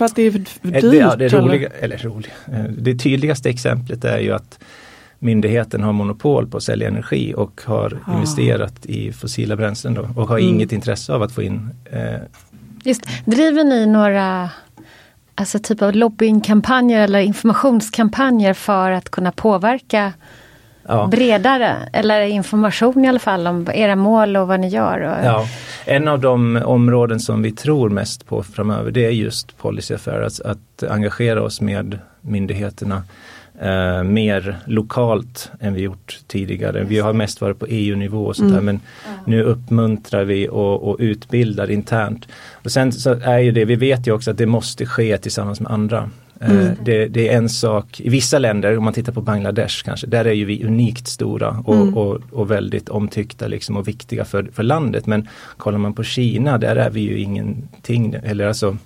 För 0.00 0.04
att 0.04 0.16
det 0.16 0.22
är 0.22 0.30
dyrt? 0.30 0.48
Eh, 0.64 0.70
det, 0.90 0.96
ja, 0.96 1.16
det, 1.16 1.24
eller? 1.26 1.40
roliga, 1.42 1.68
eller 1.80 1.98
roliga, 1.98 2.32
eh, 2.52 2.64
det 2.64 2.94
tydligaste 2.98 3.50
exemplet 3.50 4.04
är 4.04 4.18
ju 4.18 4.32
att 4.32 4.58
myndigheten 5.18 5.82
har 5.82 5.92
monopol 5.92 6.46
på 6.46 6.56
att 6.56 6.62
sälja 6.62 6.88
energi 6.88 7.34
och 7.36 7.60
har 7.64 7.98
Ah. 8.06 8.14
investerat 8.14 8.86
i 8.86 9.12
fossila 9.12 9.56
bränslen 9.56 9.94
då, 9.94 10.08
och 10.16 10.28
har 10.28 10.38
Mm. 10.38 10.54
inget 10.54 10.72
intresse 10.72 11.12
av 11.12 11.22
att 11.22 11.32
få 11.32 11.42
in 11.42 11.70
eh, 11.92 12.00
Just, 12.84 13.02
driver 13.24 13.64
ni 13.64 13.86
några 13.86 14.50
alltså 15.34 15.58
typ 15.58 15.82
av 15.82 15.92
lobbyingkampanjer 15.94 17.00
eller 17.00 17.20
informationskampanjer 17.20 18.54
för 18.54 18.90
att 18.90 19.10
kunna 19.10 19.32
påverka 19.32 20.12
ja, 20.88 21.06
bredare? 21.06 21.76
Eller 21.92 22.22
information 22.22 23.04
i 23.04 23.08
alla 23.08 23.18
fall 23.18 23.46
om 23.46 23.66
era 23.74 23.96
mål 23.96 24.36
och 24.36 24.48
vad 24.48 24.60
ni 24.60 24.68
gör? 24.68 25.00
Och, 25.00 25.24
Ja, 25.26 25.46
en 25.84 26.08
av 26.08 26.20
de 26.20 26.62
områden 26.64 27.20
som 27.20 27.42
vi 27.42 27.52
tror 27.52 27.88
mest 27.90 28.26
på 28.26 28.42
framöver 28.42 28.90
det 28.90 29.06
är 29.06 29.10
just 29.10 29.58
policy 29.58 29.94
affairs, 29.94 30.40
att 30.40 30.82
engagera 30.90 31.42
oss 31.42 31.60
med 31.60 31.98
myndigheterna 32.20 33.02
eh, 33.60 34.02
mer 34.02 34.56
lokalt 34.64 35.50
än 35.60 35.74
vi 35.74 35.80
gjort 35.80 36.18
tidigare. 36.26 36.84
Vi 36.84 36.98
har 36.98 37.12
mest 37.12 37.40
varit 37.40 37.58
på 37.58 37.66
EU-nivå 37.68 38.24
och 38.26 38.36
sånt 38.36 38.50
Mm. 38.52 38.66
där 38.66 38.72
men 38.72 38.80
nu 39.24 39.42
uppmuntrar 39.42 40.24
vi 40.24 40.48
och, 40.48 40.88
och 40.88 40.96
utbildar 40.98 41.70
internt. 41.70 42.28
Och 42.52 42.72
sen 42.72 42.92
så 42.92 43.14
är 43.22 43.38
ju 43.38 43.52
det, 43.52 43.64
vi 43.64 43.76
vet 43.76 44.06
ju 44.06 44.12
också 44.12 44.30
att 44.30 44.38
det 44.38 44.46
måste 44.46 44.86
ske 44.86 45.18
tillsammans 45.18 45.60
med 45.60 45.72
andra. 45.72 46.10
Eh, 46.40 46.50
Mm. 46.50 46.76
Det, 46.84 47.06
det 47.06 47.28
är 47.28 47.36
en 47.36 47.48
sak, 47.48 48.00
i 48.00 48.08
vissa 48.08 48.38
länder, 48.38 48.78
om 48.78 48.84
man 48.84 48.92
tittar 48.92 49.12
på 49.12 49.20
Bangladesh 49.20 49.84
kanske, 49.84 50.06
där 50.06 50.24
är 50.24 50.32
ju 50.32 50.44
vi 50.44 50.64
unikt 50.64 51.08
stora 51.08 51.62
och, 51.64 51.74
Mm. 51.74 51.96
och, 51.96 52.20
och 52.32 52.50
väldigt 52.50 52.88
omtyckta 52.88 53.46
liksom 53.46 53.76
och 53.76 53.88
viktiga 53.88 54.24
för, 54.24 54.48
för 54.52 54.62
landet. 54.62 55.06
Men 55.06 55.28
kollar 55.56 55.78
man 55.78 55.94
på 55.94 56.04
Kina, 56.04 56.58
där 56.58 56.76
är 56.76 56.90
vi 56.90 57.00
ju 57.00 57.18
ingenting, 57.18 58.14
eller 58.24 58.46
alltså 58.46 58.76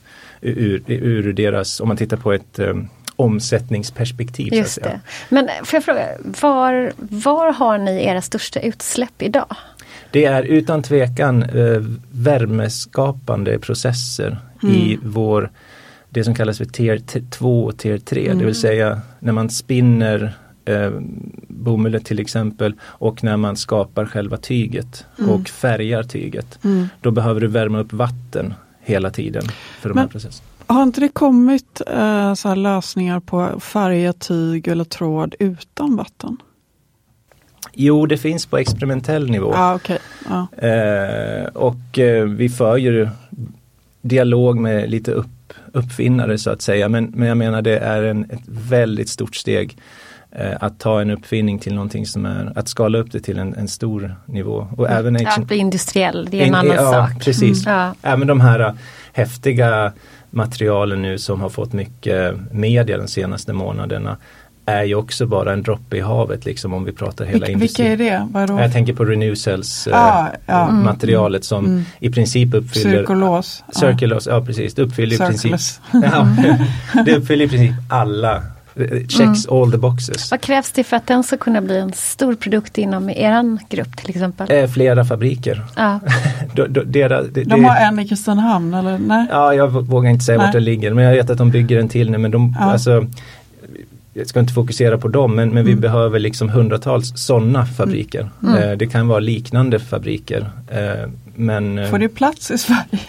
ur, 0.40 0.82
ur 0.86 1.32
deras, 1.32 1.80
om 1.80 1.88
man 1.88 1.96
tittar 1.96 2.16
på 2.16 2.32
ett 2.32 2.58
um, 2.58 2.88
omsättningsperspektiv. 3.16 4.54
Just 4.54 4.82
det. 4.82 5.00
Men 5.28 5.48
får 5.64 5.76
jag 5.76 5.84
fråga, 5.84 6.06
var, 6.40 6.92
var 6.96 7.52
har 7.52 7.78
ni 7.78 8.04
era 8.04 8.22
största 8.22 8.60
utsläpp 8.60 9.22
idag? 9.22 9.56
Det 10.10 10.24
är 10.24 10.42
utan 10.42 10.82
tvekan 10.82 11.42
eh, 11.42 11.82
värmeskapande 12.10 13.58
processer 13.58 14.38
i 14.62 14.98
vår 15.02 15.50
det 16.14 16.24
som 16.24 16.34
kallas 16.34 16.58
för 16.58 16.64
tier 16.64 17.02
2 17.30 17.64
och 17.64 17.76
tier 17.76 17.98
3, 17.98 18.34
det 18.34 18.44
vill 18.44 18.54
säga 18.54 19.00
när 19.20 19.32
man 19.32 19.50
spinner 19.50 20.34
eh, 20.64 20.90
bomull 21.48 22.00
till 22.04 22.18
exempel 22.18 22.74
och 22.82 23.24
när 23.24 23.36
man 23.36 23.56
skapar 23.56 24.06
själva 24.06 24.36
tyget 24.36 25.06
och 25.28 25.48
färgar 25.48 26.02
tyget. 26.02 26.64
Mm. 26.64 26.88
Då 27.00 27.10
behöver 27.10 27.40
du 27.40 27.46
värma 27.46 27.78
upp 27.78 27.92
vatten 27.92 28.54
hela 28.80 29.10
tiden 29.10 29.42
för 29.80 29.88
de 29.88 29.98
här 29.98 30.04
Men- 30.04 30.10
processerna. 30.10 30.48
Har 30.66 30.82
inte 30.82 31.00
det 31.00 31.08
kommit 31.08 31.80
eh, 31.86 32.34
så 32.34 32.48
här 32.48 32.56
lösningar 32.56 33.20
på 33.20 33.60
färga 33.60 34.12
tyg 34.12 34.68
eller 34.68 34.84
tråd 34.84 35.34
utan 35.38 35.96
vatten? 35.96 36.36
Jo, 37.72 38.06
det 38.06 38.16
finns 38.16 38.46
på 38.46 38.58
experimentell 38.58 39.30
nivå. 39.30 39.50
Ja, 39.54 39.74
okej. 39.74 39.98
Ja. 40.28 40.66
Eh, 40.68 41.44
och 41.46 41.98
eh, 41.98 42.24
vi 42.24 42.48
för 42.48 42.76
ju 42.76 43.08
dialog 44.02 44.58
med 44.58 44.90
lite 44.90 45.12
upp, 45.12 45.26
uppfinnare 45.74 46.38
så 46.38 46.50
att 46.50 46.62
säga. 46.62 46.88
Men, 46.88 47.12
men 47.14 47.28
jag 47.28 47.36
menar 47.36 47.62
det 47.62 47.78
är 47.78 48.02
en, 48.02 48.24
ett 48.30 48.42
väldigt 48.46 49.08
stort 49.08 49.36
steg 49.36 49.76
eh, 50.30 50.56
att 50.60 50.78
ta 50.80 51.00
en 51.00 51.10
uppfinning 51.10 51.58
till 51.58 51.74
någonting 51.74 52.06
som 52.06 52.26
är, 52.26 52.52
att 52.56 52.68
skala 52.68 52.98
upp 52.98 53.12
det 53.12 53.20
till 53.20 53.38
en, 53.38 53.54
en 53.54 53.68
stor 53.68 54.16
nivå. 54.26 54.68
Och 54.76 54.90
även 54.90 55.14
Ja, 55.20 55.30
att 55.38 55.46
bli 55.46 55.56
industriell, 55.56 56.28
det 56.30 56.36
är 56.36 56.42
en 56.42 56.48
In- 56.48 56.54
annan 56.54 56.76
ja, 56.76 56.92
sak. 56.92 57.24
Precis. 57.24 57.66
Mm. 57.66 57.78
Ja. 57.78 57.94
Även 58.02 58.26
de 58.26 58.40
här 58.40 58.60
äh, 58.60 58.72
häftiga 59.12 59.92
materialen 60.30 61.02
nu 61.02 61.18
som 61.18 61.40
har 61.40 61.48
fått 61.48 61.72
mycket 61.72 62.34
media 62.52 62.98
de 62.98 63.08
senaste 63.08 63.52
månaderna 63.52 64.16
är 64.66 64.82
ju 64.84 64.94
också 64.94 65.26
bara 65.26 65.52
en 65.52 65.62
droppe 65.62 65.96
i 65.96 66.00
havet 66.00 66.44
liksom 66.44 66.74
om 66.74 66.84
vi 66.84 66.92
pratar 66.92 67.24
hela 67.24 67.32
Vilka, 67.38 67.52
industrin. 67.52 67.88
vilka 67.98 68.04
är 68.14 68.18
det? 68.20 68.26
Vad 68.32 68.42
är 68.42 68.46
då? 68.46 68.60
Jag 68.60 68.72
tänker 68.72 68.92
på 68.94 69.04
Renewcells 69.04 69.88
Ah, 69.92 70.26
ja. 70.46 70.68
Mm. 70.68 70.84
materialet 70.84 71.44
som 71.44 71.84
i 72.00 72.10
princip 72.10 72.54
uppfyller 72.54 72.98
Cirkulos. 72.98 73.64
Ja. 73.66 73.72
Circulos, 73.80 74.26
ja 74.26 74.40
precis, 74.44 74.74
det 74.74 74.82
uppfyller 74.82 75.14
i 75.14 75.18
princip 75.18 75.54
ja, 75.92 76.26
Det 77.06 77.16
uppfyller 77.16 77.44
i 77.44 77.48
princip 77.48 77.72
alla 77.88 78.36
eh, 78.76 79.06
checks 79.08 79.46
all 79.48 79.72
the 79.72 79.78
boxes. 79.78 80.30
Vad 80.30 80.40
krävs 80.40 80.72
det 80.72 80.84
för 80.84 80.96
att 80.96 81.06
den 81.06 81.22
ska 81.24 81.36
kunna 81.36 81.60
bli 81.60 81.78
en 81.78 81.92
stor 81.92 82.34
produkt 82.34 82.78
inom 82.78 83.10
er 83.10 83.58
grupp 83.70 83.96
till 83.96 84.10
exempel? 84.10 84.46
Eh, 84.50 84.66
flera 84.70 85.04
fabriker. 85.04 85.62
Ja. 85.76 86.00
Dera- 86.84 87.22
det- 87.22 87.44
De 87.44 87.60
det- 87.62 87.68
har 87.68 87.76
en 87.76 87.98
i 87.98 88.08
Kristinehamn 88.08 88.74
eller? 88.74 88.98
Nej? 88.98 89.26
Ja, 89.30 89.54
jag 89.54 89.68
vågar 89.68 90.10
inte 90.10 90.24
säga 90.24 90.38
Nej. 90.38 90.46
vart 90.46 90.52
den 90.52 90.64
ligger 90.64 90.94
men 90.94 91.04
jag 91.04 91.14
vet 91.14 91.30
att 91.30 91.38
de 91.38 91.50
bygger 91.50 91.78
en 91.78 91.88
till 91.88 92.10
nu 92.10 92.18
men 92.18 92.30
de, 92.30 92.56
Ja. 92.60 92.64
alltså 92.64 93.06
jag 94.14 94.26
ska 94.26 94.40
inte 94.40 94.52
fokusera 94.52 94.98
på 94.98 95.08
dem 95.08 95.34
men, 95.36 95.48
men 95.50 95.64
vi 95.64 95.70
Mm. 95.72 95.80
behöver 95.80 96.18
liksom 96.18 96.48
hundratals 96.48 97.12
sådana 97.16 97.66
fabriker. 97.66 98.30
Mm. 98.42 98.54
Eh, 98.62 98.76
det 98.76 98.86
kan 98.86 99.08
vara 99.08 99.18
liknande 99.20 99.78
fabriker. 99.78 100.50
Eh, 100.70 101.10
men 101.34 101.78
eh, 101.78 101.90
Får 101.90 101.98
det 101.98 102.08
plats 102.08 102.50
i 102.50 102.58
Sverige? 102.58 103.00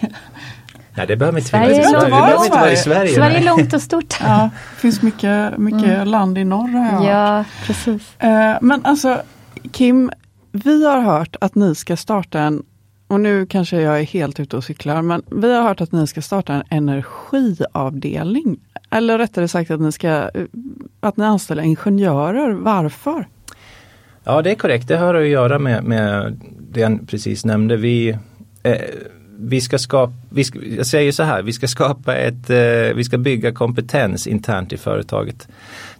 nej, 0.96 1.06
det 1.06 1.16
behöver 1.16 1.38
inte 1.38 1.50
Sverige 1.50 1.66
finnas 1.74 1.86
i 1.86 1.90
Sverige. 1.90 2.04
Det 2.04 2.10
behöver 2.10 2.72
i 2.72 2.76
Sverige. 2.76 3.14
Sverige 3.14 3.36
är 3.36 3.40
nej. 3.40 3.44
långt 3.44 3.74
och 3.74 3.82
stort. 3.82 4.14
Ja, 4.20 4.50
det 4.74 4.80
finns 4.80 5.02
mycket, 5.02 5.58
mycket 5.58 6.06
land 6.08 6.38
i 6.38 6.44
norr 6.44 6.68
har 6.68 6.84
jag 6.86 6.92
hört. 6.92 7.04
Ja, 7.08 7.44
precis. 7.66 8.02
Eh, 8.18 8.56
men 8.60 8.84
alltså 8.84 9.22
Kim, 9.72 10.10
vi 10.52 10.86
har 10.86 11.00
hört 11.00 11.36
att 11.40 11.54
ni 11.54 11.74
ska 11.74 11.96
starta 11.96 12.40
en, 12.40 12.62
och 13.08 13.20
nu 13.20 13.46
kanske 13.46 13.80
jag 13.80 14.00
är 14.00 14.04
helt 14.04 14.40
ute 14.40 14.56
och 14.56 14.64
cyklar, 14.64 15.02
men 15.02 15.22
vi 15.30 15.54
har 15.54 15.62
hört 15.62 15.80
att 15.80 15.92
ni 15.92 16.06
ska 16.06 16.22
starta 16.22 16.54
en 16.54 16.62
energiavdelning. 16.70 18.60
Eller 18.90 19.18
rättare 19.18 19.48
sagt 19.48 19.70
att 19.70 19.80
ni 19.80 19.92
ska 19.92 20.08
eh, 20.08 20.44
att 21.00 21.16
ni 21.16 21.24
anställer 21.24 21.62
ingenjörer. 21.62 22.50
Varför? 22.50 23.28
Ja 24.24 24.42
det 24.42 24.50
är 24.50 24.54
korrekt, 24.54 24.88
det 24.88 24.96
har 24.96 25.14
att 25.14 25.28
göra 25.28 25.58
med, 25.58 25.84
med 25.84 26.40
det 26.70 26.80
jag 26.80 27.08
precis 27.08 27.44
nämnde. 27.44 27.76
Vi, 27.76 28.08
eh, 28.62 28.76
vi 29.38 29.60
ska 29.60 29.78
skapa, 29.78 30.12
vi 30.30 30.44
ska, 30.44 30.58
jag 30.64 30.86
säger 30.86 31.12
så 31.12 31.22
här, 31.22 31.42
vi 31.42 31.52
ska 31.52 31.68
skapa 31.68 32.16
ett, 32.16 32.50
eh, 32.50 32.94
vi 32.94 33.04
ska 33.04 33.18
bygga 33.18 33.52
kompetens 33.52 34.26
internt 34.26 34.72
i 34.72 34.76
företaget. 34.76 35.48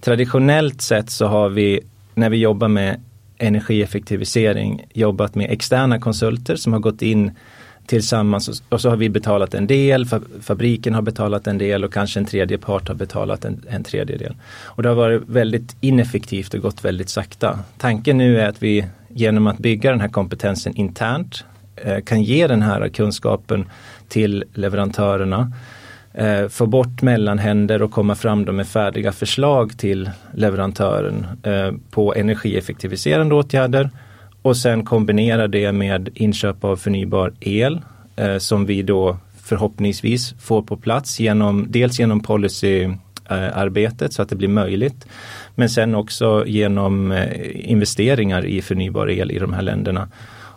Traditionellt 0.01 0.83
sett 0.83 1.11
så 1.11 1.27
har 1.27 1.49
vi, 1.49 1.81
när 2.15 2.31
vi 2.31 2.37
jobbar 2.37 2.69
med 2.69 3.01
energieffektivisering, 3.39 4.87
jobbat 4.93 5.35
med 5.35 5.51
externa 5.51 6.01
konsulter 6.01 6.57
som 6.57 6.73
har 6.73 6.81
gått 6.81 7.03
in 7.03 7.31
tillsammans 7.87 8.63
och 8.69 8.81
så 8.81 8.91
har 8.91 8.97
vi 8.97 9.09
betalat 9.09 9.55
en 9.55 9.67
del, 9.67 10.07
fabriken 10.41 10.95
har 10.95 11.03
betalat 11.03 11.47
en 11.47 11.59
del 11.59 11.85
och 11.85 11.93
kanske 11.93 12.21
en 12.21 12.27
tredje 12.27 12.59
part 12.59 12.89
har 12.89 12.95
betalat 12.95 13.45
en, 13.45 13.63
en 13.69 13.85
tredjedel. 13.85 14.37
Och 14.65 14.83
det 14.83 14.89
har 14.89 14.97
varit 14.97 15.23
väldigt 15.27 15.77
ineffektivt 15.81 16.55
och 16.55 16.61
gått 16.61 16.85
väldigt 16.85 17.09
sakta. 17.09 17.59
Tanken 17.79 18.19
nu 18.19 18.41
är 18.41 18.49
att 18.49 18.63
vi 18.63 18.85
genom 19.09 19.47
att 19.47 19.59
bygga 19.59 19.91
den 19.91 20.01
här 20.01 20.09
kompetensen 20.09 20.77
internt 20.77 21.45
eh, 21.77 22.01
kan 22.01 22.23
ge 22.23 22.47
den 22.47 22.63
här 22.63 22.89
kunskapen 22.89 23.65
till 24.09 24.45
leverantörerna 24.55 25.53
eh, 26.17 26.49
få 26.49 26.67
bort 26.67 27.03
mellanhänder 27.03 27.83
och 27.83 27.91
komma 27.91 28.15
fram 28.15 28.43
med 28.43 28.67
färdiga 28.67 29.13
förslag 29.13 29.79
till 29.79 30.11
leverantören 30.35 31.27
eh, 31.43 31.73
på 31.91 32.15
energieffektiviserande 32.15 33.35
åtgärder 33.35 33.91
och 34.43 34.57
sen 34.57 34.85
kombinera 34.85 35.49
det 35.49 35.73
med 35.73 36.09
inköp 36.15 36.65
av 36.65 36.77
förnybar 36.77 37.33
el 37.41 37.81
eh, 38.17 38.39
som 38.39 38.67
vi 38.67 38.83
då 38.83 39.17
förhoppningsvis 39.43 40.35
får 40.41 40.63
på 40.63 40.77
plats 40.77 41.21
genom 41.21 41.67
dels 41.69 42.01
genom 42.01 42.21
policyarbetet 42.21 44.03
eh, 44.03 44.09
så 44.09 44.23
att 44.23 44.29
det 44.29 44.37
blir 44.37 44.49
möjligt. 44.49 45.07
Men 45.55 45.71
sen 45.71 45.95
också 45.95 46.45
genom 46.47 47.13
eh, 47.13 47.71
investeringar 47.71 48.47
i 48.47 48.63
förnybar 48.63 49.11
el 49.11 49.31
i 49.31 49.39
de 49.39 49.53
här 49.53 49.63
länderna. 49.63 50.09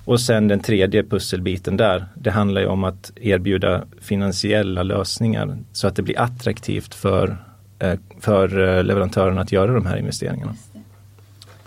Och 0.09 0.21
sen 0.21 0.47
den 0.47 0.59
tredje 0.59 1.03
pusselbiten 1.03 1.77
där, 1.77 2.05
det 2.15 2.31
handlar 2.31 2.61
ju 2.61 2.67
om 2.67 2.83
att 2.83 3.11
erbjuda 3.15 3.83
finansiella 4.01 4.83
lösningar 4.83 5.57
så 5.71 5.87
att 5.87 5.95
det 5.95 6.01
blir 6.01 6.19
attraktivt 6.19 6.95
för, 6.95 7.37
eh, 7.79 7.93
för 8.19 8.83
leverantören 8.83 9.37
att 9.37 9.51
göra 9.51 9.73
de 9.73 9.85
här 9.85 9.97
investeringarna 9.97 10.55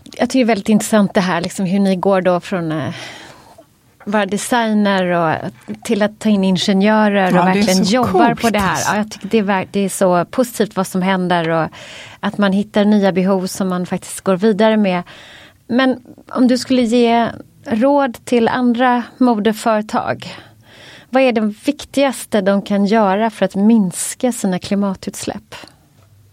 jag 0.04 0.30
tycker 0.30 0.38
det 0.38 0.44
är 0.44 0.46
väldigt 0.46 0.68
intressant 0.68 1.14
det 1.14 1.20
här 1.20 1.40
liksom 1.40 1.66
hur 1.66 1.80
ni 1.80 1.96
går 1.96 2.20
då 2.20 2.40
från 2.40 2.72
eh, 2.72 2.94
vara 4.04 4.26
designer 4.26 5.04
och 5.04 5.50
till 5.84 6.02
att 6.02 6.18
ta 6.18 6.28
in 6.28 6.44
ingenjörer 6.44 7.30
ja, 7.32 7.40
och 7.40 7.46
verkligen 7.46 7.84
jobbar 7.84 8.26
coolt. 8.26 8.42
på 8.42 8.50
det 8.50 8.58
här. 8.58 8.78
Ja, 8.86 8.96
jag 8.96 9.10
tycker 9.10 9.28
det 9.28 9.38
är, 9.52 9.68
det 9.70 9.80
är 9.80 9.88
så 9.88 10.24
positivt 10.24 10.76
vad 10.76 10.86
som 10.86 11.02
händer 11.02 11.48
och 11.48 11.68
att 12.20 12.38
man 12.38 12.52
hittar 12.52 12.84
nya 12.84 13.12
behov 13.12 13.46
som 13.46 13.68
man 13.68 13.86
faktiskt 13.86 14.20
går 14.20 14.36
vidare 14.36 14.76
med. 14.76 15.02
Men 15.66 16.00
om 16.28 16.48
du 16.48 16.58
skulle 16.58 16.82
ge 16.82 17.28
råd 17.64 18.24
till 18.24 18.48
andra 18.48 19.02
modeföretag. 19.18 20.26
Vad 21.10 21.22
är 21.22 21.32
det 21.32 21.54
viktigaste 21.66 22.40
de 22.40 22.62
kan 22.62 22.86
göra 22.86 23.30
för 23.30 23.44
att 23.44 23.54
minska 23.54 24.32
sina 24.32 24.58
klimatutsläpp? 24.58 25.54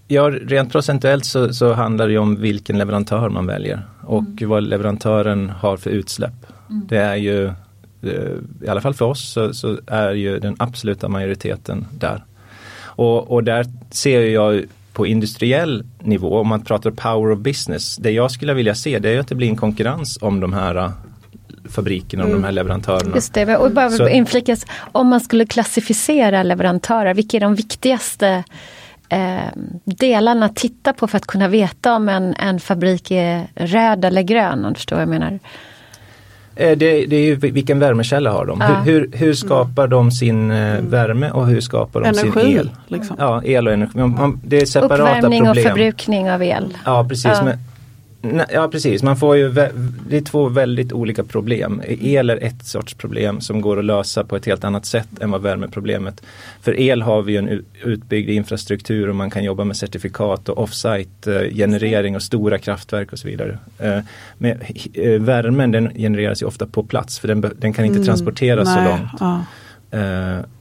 Ja, 0.07 0.29
rent 0.29 0.71
procentuellt 0.71 1.25
så, 1.25 1.53
så, 1.53 1.73
handlar 1.73 2.07
det 2.07 2.17
om 2.17 2.35
vilken 2.35 2.77
leverantör 2.77 3.29
man 3.29 3.47
väljer 3.47 3.81
och 4.01 4.23
mm. 4.23 4.49
vad 4.49 4.63
leverantören 4.63 5.49
har 5.49 5.77
för 5.77 5.89
utsläpp. 5.89 6.45
Mm. 6.69 6.87
Det 6.87 6.97
är 6.97 7.15
ju, 7.15 7.45
eh, 8.01 8.35
i 8.61 8.67
alla 8.67 8.81
fall 8.81 8.93
för 8.93 9.05
oss, 9.05 9.31
så, 9.31 9.53
så, 9.53 9.77
är 9.87 10.11
ju 10.11 10.39
den 10.39 10.55
absoluta 10.59 11.09
majoriteten 11.09 11.87
där. 11.91 12.23
Och, 12.81 13.31
och 13.31 13.43
där 13.43 13.65
ser 13.91 14.21
jag 14.21 14.63
på 14.93 15.07
industriell 15.07 15.83
nivå, 15.99 16.39
om 16.39 16.47
man 16.47 16.61
pratar 16.61 16.91
power 16.91 17.31
of 17.31 17.39
business, 17.39 17.95
det 17.95 18.11
jag 18.11 18.31
skulle 18.31 18.53
vilja 18.53 18.75
se 18.75 18.99
det 18.99 19.09
är 19.09 19.19
att 19.19 19.27
det 19.27 19.35
blir 19.35 19.49
en 19.49 19.55
konkurrens 19.55 20.17
om 20.21 20.39
de 20.39 20.53
här 20.53 20.91
fabrikerna 21.69 22.23
och 22.23 22.29
mm. 22.29 22.41
de 22.41 22.45
här 22.45 22.51
leverantörerna. 22.51 23.15
Just 23.15 23.33
det, 23.33 23.57
och 23.57 23.71
bara 23.71 23.89
så, 23.89 24.07
inflikas, 24.07 24.65
om 24.91 25.07
man 25.07 25.19
skulle 25.19 25.45
klassificera 25.45 26.43
leverantörer, 26.43 27.13
vilka 27.13 27.37
är 27.37 27.41
de 27.41 27.55
viktigaste 27.55 28.43
eh, 29.09 29.37
delarna 29.85 30.45
att 30.45 30.55
titta 30.55 30.93
på 30.93 31.07
för 31.07 31.17
att 31.17 31.27
kunna 31.27 31.47
veta 31.47 31.95
om 31.95 32.09
en, 32.09 32.35
en 32.35 32.59
fabrik 32.59 33.11
är 33.11 33.47
röd 33.55 34.05
eller 34.05 34.21
grön, 34.21 34.65
om 34.65 34.73
du 34.73 34.75
förstår 34.75 34.95
vad 34.95 35.01
jag 35.01 35.09
menar? 35.09 35.39
Eh, 36.55 36.77
det, 36.77 37.05
det, 37.05 37.15
är 37.15 37.25
ju 37.25 37.35
vilken 37.35 37.79
värmekälla 37.79 38.31
har 38.31 38.45
de? 38.45 38.61
Ja. 38.61 38.67
Hur, 38.67 38.99
hur, 38.99 39.11
hur, 39.17 39.33
skapar 39.33 39.87
de 39.87 40.11
sin 40.11 40.51
eh, 40.51 40.57
mm. 40.57 40.89
värme 40.89 41.31
och 41.31 41.47
hur 41.47 41.61
skapar 41.61 42.01
de 42.01 42.07
energi, 42.07 42.41
sin 42.41 42.57
el? 42.57 42.69
Liksom. 42.87 43.15
Ja, 43.19 43.43
el 43.43 43.67
och 43.67 43.73
energi. 43.73 43.99
Det 44.43 44.61
är 44.61 44.65
separata 44.65 44.95
Uppvärmning 44.95 45.45
problem. 45.45 45.65
och 45.65 45.69
förbrukning 45.69 46.31
av 46.31 46.43
el. 46.43 46.77
Ja, 46.85 47.05
precis. 47.09 47.25
Ja. 47.25 47.43
Men, 47.43 47.57
Ja 48.49 48.67
precis, 48.71 49.03
man 49.03 49.17
får 49.17 49.37
ju, 49.37 49.49
det 50.09 50.17
är 50.17 50.21
två 50.21 50.49
väldigt 50.49 50.93
olika 50.93 51.23
problem. 51.23 51.81
El 51.87 52.29
är 52.29 52.43
ett 52.43 52.65
sorts 52.65 52.93
problem 52.93 53.41
som 53.41 53.61
går 53.61 53.79
att 53.79 53.85
lösa 53.85 54.23
på 54.23 54.35
ett 54.35 54.45
helt 54.45 54.63
annat 54.63 54.85
sätt 54.85 55.07
än 55.21 55.31
vad 55.31 55.41
värmeproblemet. 55.41 56.21
För 56.61 56.79
el 56.79 57.01
har 57.01 57.21
vi 57.21 57.37
en 57.37 57.63
utbyggd 57.83 58.29
infrastruktur 58.29 59.09
och 59.09 59.15
man 59.15 59.29
kan 59.29 59.43
jobba 59.43 59.63
med 59.63 59.77
certifikat 59.77 60.49
och 60.49 60.57
offsite 60.57 61.35
eh, 61.35 61.55
generering 61.55 62.15
och 62.15 62.21
stora 62.21 62.57
kraftverk 62.57 63.13
och 63.13 63.19
så 63.19 63.27
vidare. 63.27 63.57
Eh, 63.77 63.99
men 64.37 64.57
eh, 64.93 65.21
värmen 65.21 65.71
den 65.71 65.91
genereras 65.95 66.41
ju 66.41 66.45
ofta 66.45 66.65
på 66.65 66.83
plats 66.83 67.19
för 67.19 67.27
den, 67.27 67.41
den 67.41 67.73
kan 67.73 67.85
inte 67.85 67.97
mm, 67.97 68.05
transporteras 68.05 68.67
mm, 68.67 68.83
så 68.83 68.89
långt. 68.89 69.11
Ja. 69.19 69.43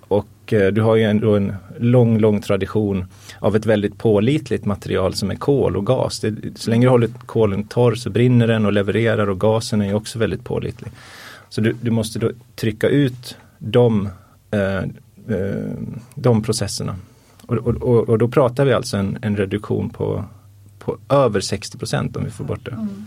Och 0.09 0.29
du 0.47 0.81
har 0.81 0.97
ju 0.97 1.03
ändå 1.03 1.37
en 1.37 1.55
lång, 1.79 2.19
lång 2.19 2.41
tradition 2.41 3.05
av 3.39 3.57
ett 3.57 3.67
väldigt 3.67 3.99
pålitligt 3.99 4.65
material 4.65 5.15
som 5.15 5.31
är 5.31 5.35
kol 5.35 5.77
och 5.77 5.87
gas. 5.87 6.21
Det, 6.21 6.35
så 6.55 6.71
länge 6.71 6.87
du 6.87 6.91
håller 6.91 7.09
kolen 7.27 7.65
torr 7.65 7.95
så 7.95 8.11
brinner 8.11 8.47
den 8.47 8.67
och 8.67 8.73
levererar 8.73 9.29
och 9.29 9.41
gasen 9.41 9.83
är 9.83 9.95
också 9.95 10.19
väldigt 10.19 10.45
pålitlig. 10.45 10.93
Så 11.49 11.61
du, 11.61 11.77
du 11.81 11.91
måste 11.91 12.19
då 12.19 12.31
trycka 12.57 12.89
ut 12.89 13.37
de, 13.59 14.09
eh, 14.51 14.77
eh, 14.77 15.73
de 16.15 16.43
processerna. 16.43 16.97
Och, 17.47 17.57
och, 17.57 18.09
och, 18.09 18.19
då 18.19 18.29
pratar 18.29 18.65
vi 18.65 18.73
alltså 18.73 18.97
en, 18.97 19.19
en 19.23 19.37
reduktion 19.37 19.91
på, 19.91 20.25
på 20.79 20.99
över 21.09 21.41
60 21.41 21.79
procent 21.79 22.17
om 22.17 22.25
vi 22.25 22.31
får 22.31 22.45
bort 22.45 22.65
det. 22.65 22.71
Mm. 22.71 23.07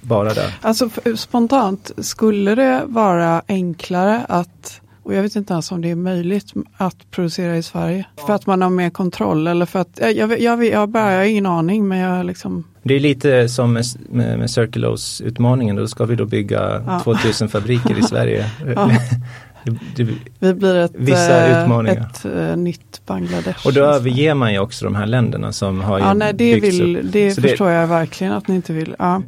Bara 0.00 0.34
där. 0.34 0.58
Alltså 0.60 0.90
spontant, 1.16 1.90
skulle 1.98 2.54
det 2.54 2.82
vara 2.86 3.42
enklare 3.48 4.26
att 4.28 4.80
och 5.06 5.14
jag 5.14 5.22
vet 5.22 5.36
inte 5.36 5.52
ens 5.52 5.72
om 5.72 5.82
det 5.82 5.90
är 5.90 5.94
möjligt 5.94 6.52
att 6.76 7.10
producera 7.10 7.56
i 7.56 7.62
Sverige. 7.62 8.06
För 8.26 8.34
att 8.34 8.46
man 8.46 8.62
har 8.62 8.70
mer 8.70 8.90
kontroll 8.90 9.46
eller 9.46 9.66
för 9.66 9.78
att, 9.78 9.98
jag, 10.00 10.12
jag, 10.12 10.40
jag, 10.40 10.64
jag, 10.64 10.88
bara, 10.88 11.12
jag 11.12 11.18
har 11.18 11.24
ingen 11.24 11.46
aning 11.46 11.88
men 11.88 11.98
jag 11.98 12.26
liksom 12.26 12.64
Det 12.82 12.94
är 12.94 13.00
lite 13.00 13.48
som 13.48 13.72
med, 13.72 13.84
med, 14.10 14.38
med 14.38 14.50
Circulos 14.50 15.20
utmaningen, 15.20 15.76
då 15.76 15.86
ska 15.86 16.04
vi 16.04 16.16
då 16.16 16.26
bygga 16.26 16.82
ja. 16.86 17.00
2000 17.04 17.48
fabriker 17.48 17.98
i 17.98 18.02
Sverige. 18.02 18.50
Ja. 18.76 18.90
det, 19.64 20.04
det, 20.04 20.12
vi 20.38 20.54
blir 20.54 20.76
ett, 20.76 20.92
vissa 20.94 21.46
eh, 21.46 21.62
utmaningar. 21.62 22.10
ett 22.10 22.26
uh, 22.26 22.56
nytt 22.56 23.00
Bangladesh. 23.06 23.66
Och 23.66 23.72
då 23.72 23.80
överger 23.80 24.34
man 24.34 24.52
ju 24.52 24.58
också 24.58 24.84
de 24.84 24.94
här 24.94 25.06
länderna 25.06 25.52
som 25.52 25.80
har 25.80 25.98
ja, 25.98 26.14
nej, 26.14 26.32
det 26.34 26.60
vill, 26.60 26.96
upp. 26.96 27.12
Det 27.12 27.30
Så 27.30 27.42
förstår 27.42 27.70
jag 27.70 27.86
verkligen 27.86 28.32
att 28.32 28.48
ni 28.48 28.54
inte 28.54 28.72
vill. 28.72 28.96
Ja. 28.98 29.22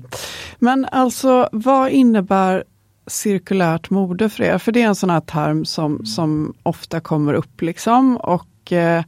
Men 0.58 0.84
alltså 0.84 1.48
vad 1.52 1.90
innebär 1.90 2.64
cirkulärt 3.08 3.90
mode 3.90 4.28
för 4.28 4.44
er? 4.44 4.58
För 4.58 4.72
det 4.72 4.82
är 4.82 4.86
en 4.86 4.94
sån 4.94 5.10
här 5.10 5.20
term 5.20 5.64
som, 5.64 6.06
som 6.06 6.54
ofta 6.62 7.00
kommer 7.00 7.34
upp 7.34 7.62
liksom 7.62 8.16
och 8.16 8.72
eh, 8.72 9.02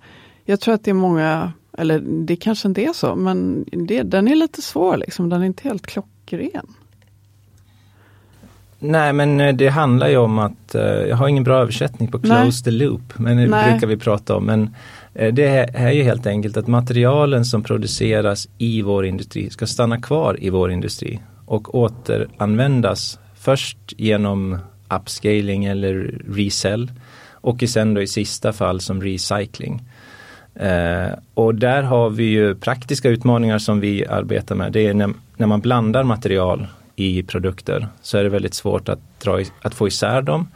jag 0.44 0.60
tror 0.60 0.74
att 0.74 0.84
det 0.84 0.90
är 0.90 0.94
många, 0.94 1.52
eller 1.78 2.00
det 2.00 2.36
kanske 2.36 2.68
inte 2.68 2.82
är 2.82 2.92
så, 2.92 3.14
men 3.14 3.64
det, 3.88 4.02
den 4.02 4.28
är 4.28 4.36
lite 4.36 4.62
svår 4.62 4.96
liksom, 4.96 5.28
den 5.28 5.42
är 5.42 5.46
inte 5.46 5.68
helt 5.68 5.86
klockren. 5.86 6.66
Nej 8.82 9.12
men 9.12 9.40
eh, 9.40 9.54
det 9.54 9.68
handlar 9.68 10.08
ju 10.08 10.16
om 10.16 10.38
att, 10.38 10.74
eh, 10.74 10.82
jag 10.82 11.16
har 11.16 11.28
ingen 11.28 11.44
bra 11.44 11.62
översättning 11.62 12.10
på 12.10 12.18
close 12.18 12.44
Nej. 12.44 12.62
the 12.64 12.70
loop, 12.70 13.18
men 13.18 13.36
det 13.36 13.46
Nej. 13.46 13.70
brukar 13.70 13.86
vi 13.86 13.96
prata 13.96 14.36
om. 14.36 14.44
Men 14.44 14.74
eh, 15.14 15.34
det 15.34 15.70
är 15.74 15.90
ju 15.90 16.02
helt 16.02 16.26
enkelt 16.26 16.56
att 16.56 16.66
materialen 16.66 17.44
som 17.44 17.62
produceras 17.62 18.48
i 18.58 18.82
vår 18.82 19.06
industri 19.06 19.50
ska 19.50 19.66
stanna 19.66 20.00
kvar 20.00 20.36
i 20.40 20.50
vår 20.50 20.72
industri 20.72 21.20
och 21.46 21.74
återanvändas 21.74 23.18
Först 23.40 23.78
genom 23.96 24.58
upscaling 24.90 25.64
eller 25.64 26.20
resell 26.28 26.90
och 27.32 27.64
sen 27.68 27.94
då 27.94 28.02
i 28.02 28.06
sista 28.06 28.52
fall 28.52 28.80
som 28.80 29.02
recycling. 29.02 29.82
Eh, 30.54 31.08
och 31.34 31.54
där 31.54 31.82
har 31.82 32.10
vi 32.10 32.24
ju 32.24 32.54
praktiska 32.54 33.08
utmaningar 33.08 33.58
som 33.58 33.80
vi 33.80 34.06
arbetar 34.06 34.54
med. 34.54 34.72
Det 34.72 34.86
är 34.86 34.94
när, 34.94 35.12
när 35.36 35.46
man 35.46 35.60
blandar 35.60 36.04
material 36.04 36.66
i 36.96 37.22
produkter 37.22 37.88
så 38.02 38.18
är 38.18 38.22
det 38.22 38.28
väldigt 38.28 38.54
svårt 38.54 38.88
att, 38.88 39.20
dra, 39.22 39.40
att 39.62 39.74
få 39.74 39.88
isär 39.88 40.22
dem. 40.22 40.48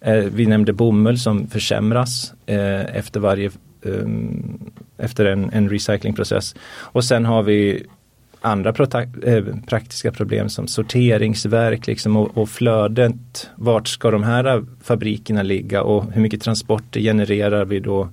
Eh, 0.00 0.14
vi 0.14 0.46
nämnde 0.46 0.72
bomull 0.72 1.18
som 1.18 1.46
försämras 1.46 2.32
eh, 2.46 2.96
efter 2.96 3.20
varje 3.20 3.50
ehm, 3.84 4.70
efter 4.98 5.24
en, 5.24 5.50
en 5.52 5.68
recyclingprocess. 5.68 6.54
Och 6.70 7.04
sen 7.04 7.24
har 7.24 7.42
vi 7.42 7.86
andra 8.40 8.74
eh, 9.22 9.44
praktiska 9.66 10.12
problem 10.12 10.48
som 10.48 10.66
sorteringsverk 10.66 11.86
liksom, 11.86 12.16
och, 12.16 12.38
och 12.38 12.48
flödet. 12.48 13.50
Vart 13.56 13.88
ska 13.88 14.10
de 14.10 14.22
här 14.22 14.64
fabrikerna 14.82 15.42
ligga 15.42 15.82
och 15.82 16.12
hur 16.12 16.22
mycket 16.22 16.42
transporter 16.42 17.00
genererar 17.00 17.64
vi 17.64 17.80
då 17.80 18.08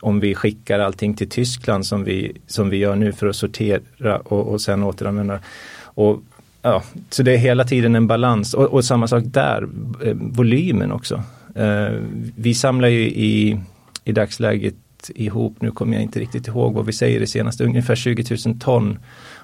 om 0.00 0.20
vi 0.20 0.34
skickar 0.34 0.78
allting 0.78 1.14
till 1.14 1.28
Tyskland 1.28 1.86
som 1.86 2.04
vi, 2.04 2.32
som 2.46 2.70
vi 2.70 2.76
gör 2.76 2.96
nu 2.96 3.12
för 3.12 3.26
att 3.26 3.36
sortera 3.36 4.18
och, 4.18 4.48
och 4.48 4.60
sen 4.60 4.82
återanvända. 4.82 5.38
Och, 5.82 6.22
ja, 6.62 6.82
så 7.10 7.22
det 7.22 7.32
är 7.32 7.38
hela 7.38 7.64
tiden 7.64 7.94
en 7.94 8.06
balans 8.06 8.54
och, 8.54 8.64
och 8.64 8.84
samma 8.84 9.08
sak 9.08 9.22
där, 9.26 9.68
eh, 10.04 10.14
volymen 10.14 10.92
också. 10.92 11.22
Eh, 11.54 11.92
vi 12.36 12.54
samlar 12.54 12.88
ju 12.88 13.00
i, 13.00 13.60
i 14.04 14.12
dagsläget 14.12 14.74
ihop, 15.14 15.56
nu 15.60 15.70
kommer 15.70 15.94
jag 15.94 16.02
inte 16.02 16.20
riktigt 16.20 16.48
ihåg 16.48 16.74
vad 16.74 16.86
vi 16.86 16.92
säger 16.92 17.20
det 17.20 17.26
senaste, 17.26 17.64
ungefär 17.64 17.94
20 17.94 18.36
000 18.46 18.58
ton 18.58 18.98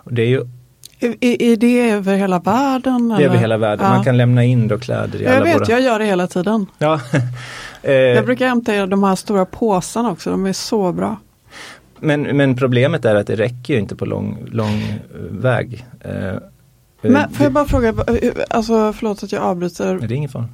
det 0.04 0.22
är 0.22 0.26
ju 0.26 0.40
Är, 1.00 1.42
är 1.42 1.56
det 1.56 1.90
över 1.90 2.16
hela 2.16 2.38
världen? 2.38 3.08
Det 3.08 3.14
är 3.14 3.26
över 3.26 3.36
hela 3.36 3.56
världen. 3.56 3.86
Ja. 3.86 3.94
Man 3.94 4.04
kan 4.04 4.16
lämna 4.16 4.44
in 4.44 4.68
då 4.68 4.78
kläder 4.78 5.22
i 5.22 5.24
jag 5.24 5.36
alla 5.36 5.44
vet, 5.44 5.60
våra... 5.60 5.70
jag 5.70 5.80
gör 5.80 5.98
det 5.98 6.04
hela 6.04 6.26
tiden. 6.26 6.66
Ja. 6.78 7.00
jag 7.92 8.24
brukar 8.24 8.48
hämta 8.48 8.86
de 8.86 9.02
här 9.02 9.14
stora 9.14 9.44
påsarna 9.44 10.10
också, 10.10 10.30
de 10.30 10.46
är 10.46 10.52
så 10.52 10.92
bra. 10.92 11.16
Men, 11.98 12.22
men 12.22 12.56
problemet 12.56 13.04
är 13.04 13.14
att 13.14 13.26
det 13.26 13.36
räcker 13.36 13.74
ju 13.74 13.80
inte 13.80 13.96
på 13.96 14.04
lång, 14.04 14.38
lång 14.50 15.00
väg. 15.30 15.84
Men 17.02 17.30
får 17.30 17.44
jag 17.44 17.52
bara 17.52 17.64
fråga, 17.64 17.94
alltså 18.50 18.92
förlåt 18.92 19.22
att 19.22 19.32
jag 19.32 19.42
avbryter. 19.42 19.98
Det 19.98 20.04
är 20.04 20.12
ingen 20.12 20.30
fara. 20.30 20.48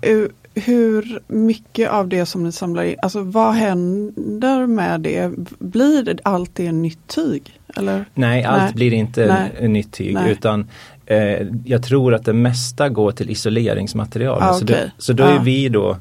Hur 0.55 1.21
mycket 1.27 1.91
av 1.91 2.09
det 2.09 2.27
som 2.27 2.45
ni 2.45 2.53
samlar 2.53 2.83
in, 2.83 2.97
alltså 3.03 3.21
vad 3.21 3.55
händer 3.55 4.67
med 4.67 5.01
det? 5.01 5.33
Blir 5.59 6.03
det 6.03 6.19
alltid 6.23 6.69
en 6.69 6.83
nytt 6.83 7.07
tyg? 7.07 7.61
Eller? 7.77 8.05
Nej, 8.15 8.45
allt 8.45 8.63
Nej. 8.63 8.73
blir 8.75 8.93
inte 8.93 9.51
Nej. 9.59 9.69
nytt 9.69 9.93
tyg 9.93 10.15
Nej. 10.15 10.33
utan 10.33 10.67
eh, 11.07 11.47
jag 11.65 11.85
tror 11.85 12.15
att 12.15 12.25
det 12.25 12.33
mesta 12.33 12.89
går 12.89 13.13
till 13.13 13.31
isoleringsmaterial. 13.31 14.39
Ah, 14.43 14.55
så, 14.55 14.65
okay. 14.65 14.77
det, 14.77 14.93
så 14.99 15.13
då 15.13 15.25
är 15.25 15.37
ah. 15.37 15.43
vi 15.43 15.69
då 15.69 15.97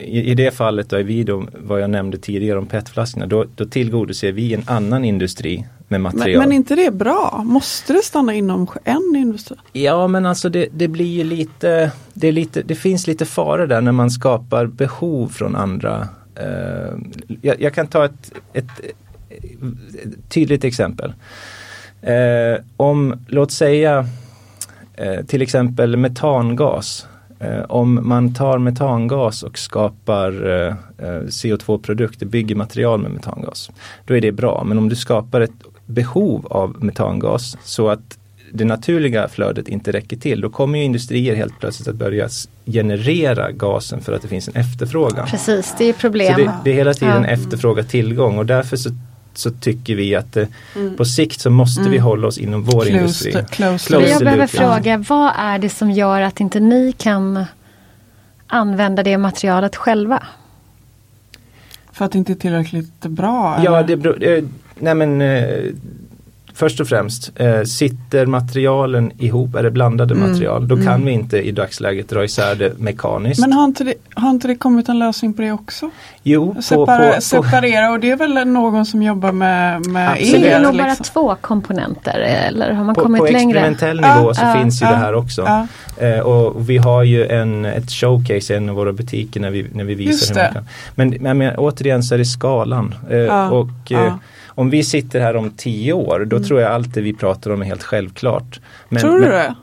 i, 0.00 0.30
i, 0.30 0.34
det 0.34 0.54
fallet 0.54 0.90
då 0.90 0.96
är 0.96 1.02
vi 1.02 1.24
då, 1.24 1.46
vad 1.58 1.80
jag 1.80 1.90
nämnde 1.90 2.18
tidigare 2.18 2.58
om 2.58 2.66
petflaskorna, 2.66 3.26
då, 3.26 3.44
då 3.56 3.64
tillgodoser 3.64 4.32
vi 4.32 4.54
en 4.54 4.62
annan 4.66 5.04
industri 5.04 5.66
med 5.88 6.00
material. 6.00 6.38
Men, 6.38 6.48
men 6.48 6.56
inte 6.56 6.74
det 6.74 6.90
bra? 6.90 7.42
Måste 7.44 7.92
det 7.92 8.02
stanna 8.02 8.34
inom 8.34 8.66
en 8.84 9.16
industri? 9.16 9.56
Ja 9.72 10.08
men 10.08 10.26
alltså 10.26 10.48
det, 10.48 10.68
det 10.72 10.88
blir 10.88 11.06
ju 11.06 11.24
lite 11.24 11.90
det, 12.12 12.32
lite, 12.32 12.62
det 12.62 12.74
finns 12.74 13.06
lite 13.06 13.26
faror 13.26 13.66
där 13.66 13.80
när 13.80 13.92
man 13.92 14.10
skapar 14.10 14.66
behov 14.66 15.28
från 15.28 15.56
andra. 15.56 16.08
Uh, 16.40 16.98
jag, 17.42 17.60
jag, 17.60 17.74
kan 17.74 17.86
ta 17.86 18.04
ett, 18.04 18.32
ett, 18.52 18.64
ett 19.30 20.28
tydligt 20.28 20.64
exempel. 20.64 21.12
Uh, 22.08 22.64
om, 22.76 23.14
låt 23.28 23.52
säga 23.52 24.06
till 25.26 25.42
exempel 25.42 25.96
metangas 25.96 27.06
Eh, 27.40 27.62
om 27.68 28.00
man 28.02 28.34
tar 28.34 28.58
metangas 28.58 29.42
och 29.42 29.58
skapar 29.58 30.46
eh, 30.46 30.74
eh 30.98 31.22
CO2-produkter, 31.22 32.26
bygger 32.26 32.54
material 32.54 33.00
med 33.00 33.10
metangas, 33.10 33.70
då 34.04 34.16
är 34.16 34.20
det 34.20 34.32
bra. 34.32 34.64
Men 34.64 34.78
om 34.78 34.88
du 34.88 34.96
skapar 34.96 35.40
ett 35.40 35.52
behov 35.88 36.46
av 36.50 36.84
metangas 36.84 37.56
så 37.64 37.88
att 37.88 38.18
det 38.52 38.64
naturliga 38.64 39.28
flödet 39.28 39.68
inte 39.68 39.92
räcker 39.92 40.16
till, 40.16 40.40
då 40.40 40.50
kommer 40.50 40.78
ju 40.78 40.84
industrier 40.84 41.34
helt 41.34 41.60
plötsligt 41.60 41.88
att 41.88 41.94
börja 41.94 42.28
generera 42.66 43.52
gasen 43.52 44.00
för 44.00 44.12
att 44.12 44.22
det 44.22 44.28
finns 44.28 44.48
en 44.48 44.56
efterfrågan. 44.56 45.26
Precis, 45.26 45.74
det 45.78 45.84
är 45.84 45.92
problem. 45.92 46.34
Så 46.34 46.40
det, 46.40 46.52
det 46.64 46.70
är 46.70 46.74
hela 46.74 46.94
tiden 46.94 47.22
ja. 47.22 47.28
efterfråga 47.28 47.84
tillgång 47.84 48.38
och 48.38 48.46
därför 48.46 48.76
så 48.76 48.90
så 49.38 49.50
tycker 49.50 49.94
vi 49.94 50.14
att 50.14 50.36
eh, 50.36 50.46
mm. 50.76 50.96
på 50.96 51.04
sikt 51.04 51.40
så 51.40 51.50
måste 51.50 51.80
mm. 51.80 51.92
vi 51.92 51.98
hålla 51.98 52.28
oss 52.28 52.38
inom 52.38 52.62
vår 52.62 52.84
close 52.84 52.90
industri. 52.90 53.32
To, 53.32 53.38
close 53.38 53.86
close 53.86 54.08
jag 54.08 54.24
behöver 54.24 54.46
fråga, 54.46 55.04
vad 55.08 55.32
är 55.36 55.58
det 55.58 55.68
som 55.68 55.90
gör 55.90 56.20
att 56.20 56.40
inte 56.40 56.60
ni 56.60 56.92
kan 56.92 57.44
använda 58.46 59.02
det 59.02 59.18
materialet 59.18 59.76
själva? 59.76 60.22
För 61.92 62.04
att 62.04 62.12
det 62.12 62.18
inte 62.18 62.32
är 62.32 62.36
tillräckligt 62.36 63.00
bra? 63.00 63.60
Ja, 63.64 63.82
det 63.82 63.96
beror, 63.96 64.24
eh, 64.24 64.44
nej 64.80 64.94
men 64.94 65.20
eh, 65.20 65.72
först 66.58 66.80
och 66.80 66.88
främst, 66.88 67.32
eh, 67.34 67.62
sitter 67.62 68.26
materialen 68.26 69.12
ihop, 69.18 69.54
är 69.54 69.62
det 69.62 69.70
blandade 69.70 70.14
mm. 70.14 70.30
material, 70.30 70.68
då 70.68 70.76
kan 70.76 70.86
mm. 70.86 71.04
vi 71.04 71.12
inte 71.12 71.38
i 71.38 71.52
dagsläget 71.52 72.08
dra 72.08 72.24
isär 72.24 72.54
det 72.54 72.78
mekaniskt. 72.78 73.40
Men 73.40 73.52
har 73.52 73.64
inte 73.64 73.84
det, 73.84 73.94
har 74.14 74.30
inte 74.30 74.48
det 74.48 74.54
kommit 74.54 74.88
en 74.88 74.98
lösning 74.98 75.32
på 75.32 75.42
det 75.42 75.52
också? 75.52 75.90
Jo, 76.22 76.56
Separa, 76.62 77.08
på, 77.08 77.14
på, 77.14 77.20
separera 77.20 77.90
och 77.90 78.00
det 78.00 78.10
är 78.10 78.16
väl 78.16 78.48
någon 78.48 78.86
som 78.86 79.02
jobbar 79.02 79.32
med, 79.32 79.86
med 79.86 80.10
Absolut. 80.10 80.42
Det 80.42 80.50
är 80.50 80.60
nog 80.60 80.76
bara 80.76 80.86
liksom. 80.86 81.04
två 81.04 81.36
komponenter 81.40 82.18
eller 82.18 82.72
har 82.72 82.84
man 82.84 82.94
på, 82.94 83.00
kommit 83.00 83.22
längre? 83.22 83.60
På 83.60 83.66
experimentell 83.66 84.00
nivå 84.00 84.34
så 84.34 84.44
uh, 84.44 84.62
finns 84.62 84.82
ju 84.82 84.86
uh, 84.86 84.92
det 84.92 84.98
här 84.98 85.14
också. 85.14 85.66
Uh. 86.02 86.20
och 86.20 86.70
vi 86.70 86.76
har 86.76 87.02
ju 87.02 87.26
en, 87.26 87.64
ett 87.64 87.90
showcase 87.90 88.54
i 88.54 88.56
en 88.56 88.68
av 88.68 88.74
våra 88.74 88.92
butiker 88.92 89.40
när 89.40 89.50
vi, 89.50 89.66
när 89.72 89.84
vi 89.84 89.94
visar 89.94 90.34
hur 90.34 90.42
man 90.42 90.52
kan. 90.52 90.64
Men, 90.94 91.08
men, 91.20 91.38
men 91.38 91.56
återigen 91.56 92.02
så 92.02 92.14
är 92.14 92.18
det 92.18 92.24
skalan. 92.24 92.94
och 93.50 93.92
om 94.58 94.70
vi 94.70 94.84
sitter 94.84 95.20
här 95.20 95.36
om 95.36 95.50
tio 95.50 95.92
år, 95.92 96.24
då 96.26 96.36
mm. 96.36 96.48
tror 96.48 96.60
jag 96.60 96.72
allt 96.72 96.94
det 96.94 97.00
vi 97.00 97.12
pratar 97.12 97.50
om 97.50 97.62
är 97.62 97.66
helt 97.66 97.82
självklart. 97.82 98.60
Men, 98.88 99.00
tror 99.00 99.20
du 99.20 99.20
men, 99.20 99.30
det? 99.30 99.54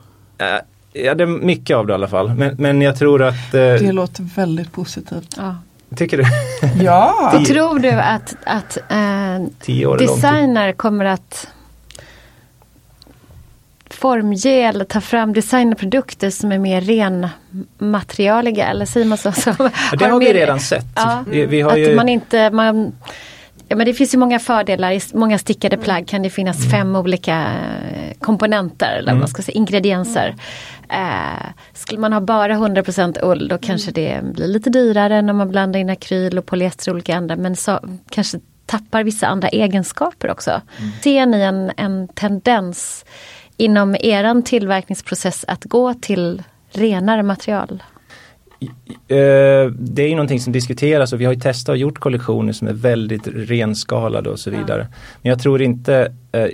Äh, 0.44 1.04
ja, 1.04 1.14
det 1.14 1.22
är 1.22 1.26
mycket 1.26 1.76
av 1.76 1.86
det 1.86 1.90
i 1.90 1.94
alla 1.94 2.08
fall. 2.08 2.34
Men, 2.34 2.54
men 2.58 2.82
jag 2.82 2.98
tror 2.98 3.22
att... 3.22 3.54
Äh, 3.54 3.60
det 3.60 3.92
låter 3.92 4.22
väldigt 4.22 4.72
positivt. 4.72 5.34
Ja. 5.36 5.56
Tycker 5.96 6.16
du? 6.16 6.24
ja! 6.84 7.32
Och 7.38 7.46
tror 7.46 7.78
du 7.78 7.90
att, 7.90 8.36
att 8.44 8.78
äh, 8.90 9.96
designer 9.98 10.72
kommer 10.72 11.04
att 11.04 11.48
formge 13.90 14.68
eller 14.68 14.84
ta 14.84 15.00
fram 15.00 15.32
designprodukter 15.32 16.30
som 16.30 16.52
är 16.52 16.58
mer 16.58 16.80
renmaterialiga 16.80 18.66
eller 18.66 18.86
säger 18.86 19.06
man 19.06 19.18
så? 19.18 19.32
så 19.32 19.54
ja, 19.58 19.70
det 19.98 20.04
har, 20.04 20.12
har 20.12 20.20
vi 20.20 20.26
mer, 20.26 20.34
redan 20.34 20.60
sett. 20.60 20.86
Ja, 20.94 21.24
vi 21.26 21.60
har 21.60 21.70
att 21.70 21.78
ju... 21.78 21.96
man 21.96 22.08
inte, 22.08 22.50
man, 22.50 22.92
Ja 23.68 23.76
men 23.76 23.86
det 23.86 23.94
finns 23.94 24.14
ju 24.14 24.18
många 24.18 24.38
fördelar. 24.38 24.92
I 24.92 25.00
många 25.12 25.38
stickade 25.38 25.76
mm. 25.76 25.84
plagg 25.84 26.08
kan 26.08 26.22
det 26.22 26.30
finnas 26.30 26.58
mm. 26.58 26.70
fem 26.70 26.96
olika 26.96 27.52
eh, 27.94 28.18
komponenter 28.20 28.96
eller 28.98 29.12
mm. 29.12 29.20
vad 29.20 29.30
ska 29.30 29.42
säga, 29.42 29.56
ingredienser. 29.56 30.34
Eh, 30.88 31.46
skulle 31.72 32.00
man 32.00 32.12
ha 32.12 32.20
bara 32.20 32.54
100% 32.54 33.18
ull 33.22 33.48
då 33.48 33.58
kanske 33.58 33.90
det 33.90 34.20
blir 34.22 34.48
lite 34.48 34.70
dyrare 34.70 35.22
när 35.22 35.32
man 35.32 35.48
blandar 35.48 35.80
in 35.80 35.90
akryl 35.90 36.38
och 36.38 36.46
polyester 36.46 36.90
och 36.90 36.94
olika 36.94 37.16
andra 37.16 37.36
men 37.36 37.56
så, 37.56 37.80
kanske 38.10 38.38
tappar 38.66 39.04
vissa 39.04 39.26
andra 39.26 39.48
egenskaper 39.48 40.30
också. 40.30 40.50
Mm. 40.50 40.92
Ser 41.02 41.26
ni 41.26 41.40
en, 41.40 41.72
en 41.76 42.08
tendens 42.08 43.04
inom 43.56 43.96
eran 44.00 44.42
tillverkningsprocess 44.42 45.44
att 45.48 45.64
gå 45.64 45.94
till 45.94 46.42
renare 46.72 47.22
material? 47.22 47.82
Eh, 49.08 49.72
det 49.78 50.02
är 50.02 50.08
ju 50.08 50.14
någonting 50.14 50.40
som 50.40 50.52
diskuteras 50.52 51.12
och 51.12 51.20
vi 51.20 51.24
har 51.24 51.32
ju 51.32 51.40
testat 51.40 51.72
och 51.72 51.76
gjort 51.76 51.98
kollektioner 51.98 52.52
som 52.52 52.68
är 52.68 52.72
väldigt 52.72 53.26
renskalade 53.26 54.30
och 54.30 54.38
så 54.38 54.50
vidare. 54.50 54.86
Men 55.22 55.30
jag 55.30 55.42
tror 55.42 55.62
inte 55.62 56.12
eh, 56.32 56.48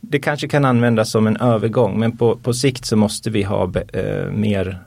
det 0.00 0.18
kanske 0.18 0.48
kan 0.48 0.64
användas 0.64 1.10
som 1.10 1.26
en 1.26 1.36
övergång 1.36 1.98
men 1.98 2.16
på, 2.16 2.36
på 2.36 2.54
sikt 2.54 2.84
så 2.86 2.96
måste 2.96 3.30
vi 3.30 3.42
ha 3.42 3.72
eh, 3.92 4.30
mer 4.32 4.78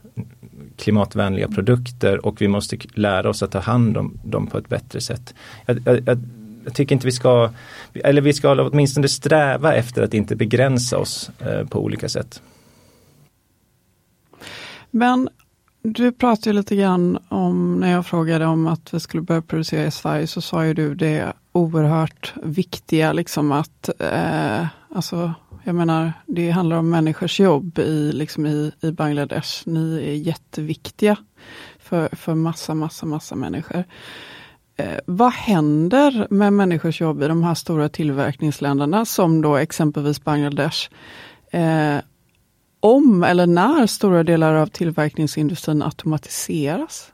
klimatvänliga 0.78 1.48
produkter 1.48 2.26
och 2.26 2.42
vi 2.42 2.48
måste 2.48 2.78
lära 2.94 3.30
oss 3.30 3.44
att 3.44 3.52
ta 3.52 3.60
hand 3.60 3.98
om 3.98 4.20
dem 4.24 4.48
på 4.48 4.58
ett 4.58 4.70
bättre 4.70 5.02
sätt. 5.02 5.34
Jag, 5.66 5.80
jag, 5.86 6.20
jag 6.66 6.74
tycker 6.74 6.96
inte 6.96 7.08
vi 7.08 7.12
ska, 7.12 7.50
eller 7.94 8.22
vi 8.22 8.34
ska 8.34 8.62
åtminstone 8.62 9.08
sträva 9.08 9.74
efter 9.74 10.04
att 10.04 10.14
inte 10.14 10.36
begränsa 10.36 10.98
oss 10.98 11.32
på 11.70 11.84
olika 11.84 12.10
sätt. 12.10 12.42
Men 14.92 15.30
du 15.82 16.12
pratade 16.12 16.54
lite 16.54 16.76
grann 16.76 17.20
om, 17.30 17.80
när 17.80 17.92
jag 17.92 18.06
frågade 18.06 18.46
om 18.46 18.68
att 18.68 18.94
vi 18.94 19.00
skulle 19.00 19.24
börja 19.24 19.42
producera 19.42 19.86
i 19.86 19.92
Sverige, 19.92 20.28
så 20.28 20.42
sa 20.42 20.66
ju 20.66 20.74
du 20.74 20.96
det 20.96 21.34
oerhört 21.52 22.34
viktiga, 22.44 23.14
liksom 23.14 23.52
att, 23.52 23.90
eh, 24.00 24.68
alltså, 24.96 25.34
jag 25.64 25.76
menar, 25.76 26.14
det 26.26 26.50
handlar 26.50 26.78
om 26.78 26.90
människors 26.90 27.40
jobb 27.40 27.80
i, 27.80 28.12
liksom 28.12 28.46
i, 28.46 28.72
i 28.82 28.92
Bangladesh. 28.92 29.62
Ni 29.66 29.98
är 29.98 30.14
jätteviktiga 30.14 31.16
för, 31.80 32.16
för 32.16 32.36
massa, 32.36 32.74
massa, 32.74 33.06
massa 33.06 33.36
människor. 33.36 33.84
Eh, 34.76 35.00
vad 35.06 35.32
händer 35.32 36.28
med 36.30 36.54
människors 36.54 37.02
jobb 37.02 37.24
i 37.24 37.28
de 37.28 37.44
här 37.44 37.56
stora 37.56 37.90
tillverkningsländerna, 37.90 39.06
som 39.06 39.42
då 39.42 39.56
exempelvis 39.56 40.24
Bangladesh? 40.24 40.90
Eh, 41.52 41.98
om 42.80 43.24
eller 43.24 43.48
när 43.48 43.88
stora 43.88 44.24
delar 44.24 44.54
av 44.54 44.68
tillverkningsindustrin 44.68 45.84
automatiseras? 45.84 47.12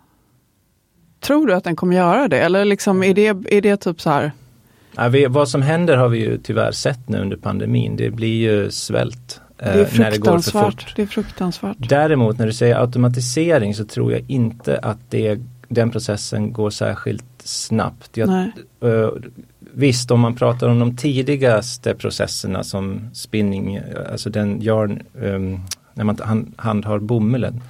Tror 1.20 1.48
du 1.48 1.54
att 1.54 1.64
den 1.64 1.76
kommer 1.76 1.96
göra 1.96 2.28
det 2.28 2.40
eller 2.40 2.66
liksom 2.66 3.04
är 3.04 3.14
det, 3.14 3.28
är 3.28 3.62
det 3.62 3.78
typ 3.78 4.02
så 4.02 4.10
här? 4.10 4.32
Ja, 4.96 5.08
vi, 5.08 5.26
vad 5.26 5.50
som 5.50 5.62
händer 5.62 5.98
har 5.98 6.10
vi 6.10 6.20
ju 6.20 6.38
tyvärr 6.38 6.72
sett 6.72 7.10
nu 7.10 7.18
under 7.18 7.38
pandemin. 7.38 7.96
Det 7.96 8.10
blir 8.10 8.42
ju 8.42 8.72
svält. 8.72 9.42
Eh, 9.58 9.74
det 9.74 9.80
är 9.82 9.86
fruktansvärt. 9.86 10.88
Det, 10.88 10.94
det 10.96 11.02
är 11.02 11.08
fruktansvärt. 11.08 11.78
Däremot 11.90 12.38
när 12.38 12.46
du 12.46 12.54
säger 12.54 12.76
automatisering 12.76 13.74
så 13.76 13.86
tror 13.86 14.12
jag 14.12 14.22
inte 14.28 14.78
att 14.78 15.00
det, 15.10 15.40
den 15.68 15.92
processen 15.92 16.54
går 16.54 16.70
särskilt 16.70 17.26
snabbt. 17.44 18.18
Jag, 18.18 18.30
uh, 18.84 19.10
visst, 19.76 20.12
om 20.12 20.20
man 20.20 20.36
pratar 20.36 20.70
om 20.70 20.80
de 20.80 20.96
tidigaste 20.96 21.96
processerna 21.96 22.64
som 22.64 23.10
spinning, 23.14 23.80
alltså 24.12 24.30
den 24.30 24.62
yarn, 24.62 25.02
um, 25.14 25.24
ehm, 25.24 25.60
när 25.94 26.04
man 26.04 26.18
hand, 26.22 26.54
handhar 26.58 27.00
bomullen. 27.00 27.62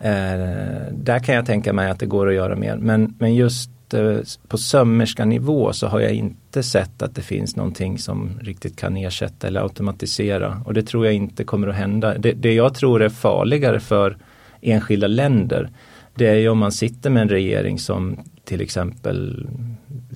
Eh, 0.00 0.92
där 0.92 1.18
kan 1.24 1.34
jag 1.34 1.46
tänka 1.46 1.72
mig 1.72 1.90
att 1.90 1.98
det 1.98 2.06
går 2.06 2.28
att 2.28 2.34
göra 2.34 2.56
mer. 2.56 2.76
Men, 2.76 3.14
men 3.18 3.34
just 3.34 3.70
eh, 3.94 4.18
på 4.48 4.58
sömmerskanivå 4.58 5.72
så 5.72 5.86
har 5.86 6.00
jag 6.00 6.12
inte 6.12 6.62
sett 6.62 7.02
att 7.02 7.14
det 7.14 7.22
finns 7.22 7.56
någonting 7.56 7.98
som 7.98 8.38
riktigt 8.40 8.76
kan 8.76 8.96
ersätta 8.96 9.46
eller 9.46 9.60
automatisera. 9.60 10.62
Och 10.64 10.74
det 10.74 10.82
tror 10.82 11.06
jag 11.06 11.14
inte 11.14 11.44
kommer 11.44 11.68
att 11.68 11.74
hända. 11.74 12.18
Det, 12.18 12.32
det 12.32 12.54
jag 12.54 12.74
tror 12.74 13.02
är 13.02 13.08
farligare 13.08 13.80
för 13.80 14.16
enskilda 14.60 15.06
länder 15.06 15.70
det 16.14 16.28
är 16.28 16.34
ju 16.34 16.48
om 16.48 16.58
man 16.58 16.72
sitter 16.72 17.10
med 17.10 17.22
en 17.22 17.28
regering 17.28 17.78
som 17.78 18.16
till 18.44 18.60
exempel 18.60 19.46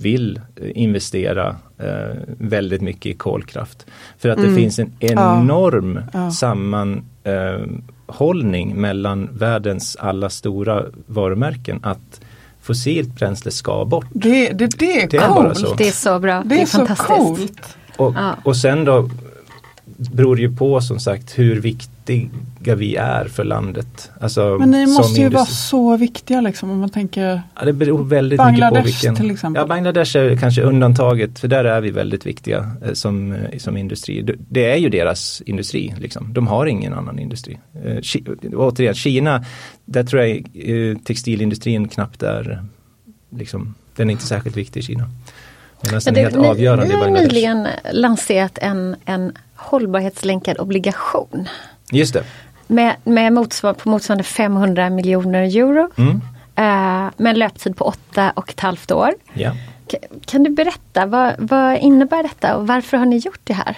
vill 0.01 0.41
investera 0.75 1.55
eh, 1.77 2.15
väldigt 2.39 2.81
mycket 2.81 3.05
i 3.05 3.13
kolkraft. 3.13 3.85
För 4.17 4.29
att 4.29 4.41
det 4.41 4.55
finns 4.55 4.79
en 4.79 4.91
enorm 4.99 5.99
Ja. 6.13 6.31
sammanhållning 6.31 8.81
mellan 8.81 9.29
världens 9.33 9.95
alla 9.95 10.29
stora 10.29 10.83
varumärken 11.05 11.79
att 11.83 12.21
fossilt 12.61 13.15
bränsle 13.15 13.51
ska 13.51 13.85
bort. 13.85 14.05
Det, 14.13 14.51
det, 14.51 14.67
det 14.79 15.01
är 15.01 15.07
Det 15.07 15.17
är 15.17 15.29
bara 15.29 15.43
coolt. 15.43 15.57
så. 15.57 15.73
Det 15.73 15.87
är 15.87 15.91
så 15.91 16.19
bra. 16.19 16.43
Det 16.45 16.61
är, 16.61 16.65
så 16.65 16.77
fantastiskt. 16.77 17.07
coolt. 17.17 17.77
Och, 17.97 18.13
Ja. 18.17 18.35
och 18.43 18.57
sen 18.57 18.85
då 18.85 19.09
beror 19.97 20.39
ju 20.39 20.55
på 20.55 20.81
som 20.81 20.99
sagt 20.99 21.39
hur 21.39 21.61
viktiga 21.61 22.75
vi 22.75 22.95
är 22.95 23.25
för 23.25 23.43
landet. 23.43 24.11
Alltså, 24.21 24.57
Men 24.59 24.71
ni 24.71 24.85
måste 24.85 25.21
ju 25.21 25.29
vara 25.29 25.45
så 25.45 25.97
viktiga 25.97 26.41
liksom 26.41 26.71
om 26.71 26.79
man 26.79 26.89
tänker 26.89 27.41
Ja, 27.59 27.65
det 27.65 27.73
beror 27.73 28.03
väldigt 28.03 28.39
mycket 28.39 28.55
på 28.55 28.59
Bangladesh 28.61 28.85
vilken. 28.85 29.15
till 29.15 29.31
exempel. 29.31 29.61
Ja, 29.61 29.67
Bangladesh 29.67 30.17
är 30.17 30.35
kanske 30.37 30.61
undantaget 30.61 31.39
för 31.39 31.47
där 31.47 31.65
är 31.65 31.81
vi 31.81 31.91
väldigt 31.91 32.25
viktiga 32.25 32.71
eh, 32.85 32.93
som, 32.93 33.31
eh, 33.33 33.57
som 33.57 33.77
industri. 33.77 34.35
Det- 34.49 34.71
är 34.71 34.77
ju 34.77 34.89
deras 34.89 35.41
industri. 35.45 35.95
Liksom. 35.99 36.33
De 36.33 36.47
har 36.47 36.65
ingen 36.65 36.93
annan 36.93 37.19
industri. 37.19 37.57
Eh, 37.85 37.95
Ki- 37.97 38.55
återigen, 38.55 38.93
Kina, 38.95 39.45
där 39.85 40.03
tror 40.03 40.21
jag 40.21 40.37
eh, 40.53 40.97
textilindustrin 40.97 41.87
knappt 41.87 42.23
är, 42.23 42.63
liksom, 43.29 43.73
den 43.95 44.09
är 44.09 44.11
inte 44.11 44.25
särskilt 44.25 44.57
viktig 44.57 44.79
i 44.79 44.83
Kina. 44.83 45.09
Medan 45.83 46.01
den 46.05 46.15
är 46.17 46.19
helt 46.21 46.35
avgörande 46.35 46.85
ni 46.85 46.91
i 46.91 46.93
har 46.93 47.01
Bangladesh. 47.03 47.33
nyligen 47.33 47.67
lanserat 47.93 48.57
en, 48.57 48.95
en 49.05 49.31
hållbarhetslänkad 49.67 50.59
obligation. 50.59 51.47
Just 51.91 52.13
det. 52.13 52.23
Med, 52.67 52.95
med 53.03 53.33
motsvar, 53.33 53.73
på 53.73 53.89
motsvarande 53.89 54.23
500 54.23 54.89
miljoner 54.89 55.41
euro. 55.41 55.89
Mm. 55.97 56.21
Eh, 56.55 57.11
med 57.17 57.29
en 57.29 57.39
löptid 57.39 57.77
på 57.77 57.85
åtta 57.85 58.31
och 58.35 58.49
ett 58.49 58.59
halvt 58.59 58.91
år. 58.91 59.13
Ka- 59.87 60.25
Kan 60.25 60.43
du 60.43 60.49
berätta, 60.49 61.05
vad, 61.05 61.33
vad 61.37 61.77
innebär 61.77 62.23
detta 62.23 62.55
och 62.57 62.67
varför 62.67 62.97
har 62.97 63.05
ni 63.05 63.17
gjort 63.17 63.39
det 63.43 63.53
här? 63.53 63.77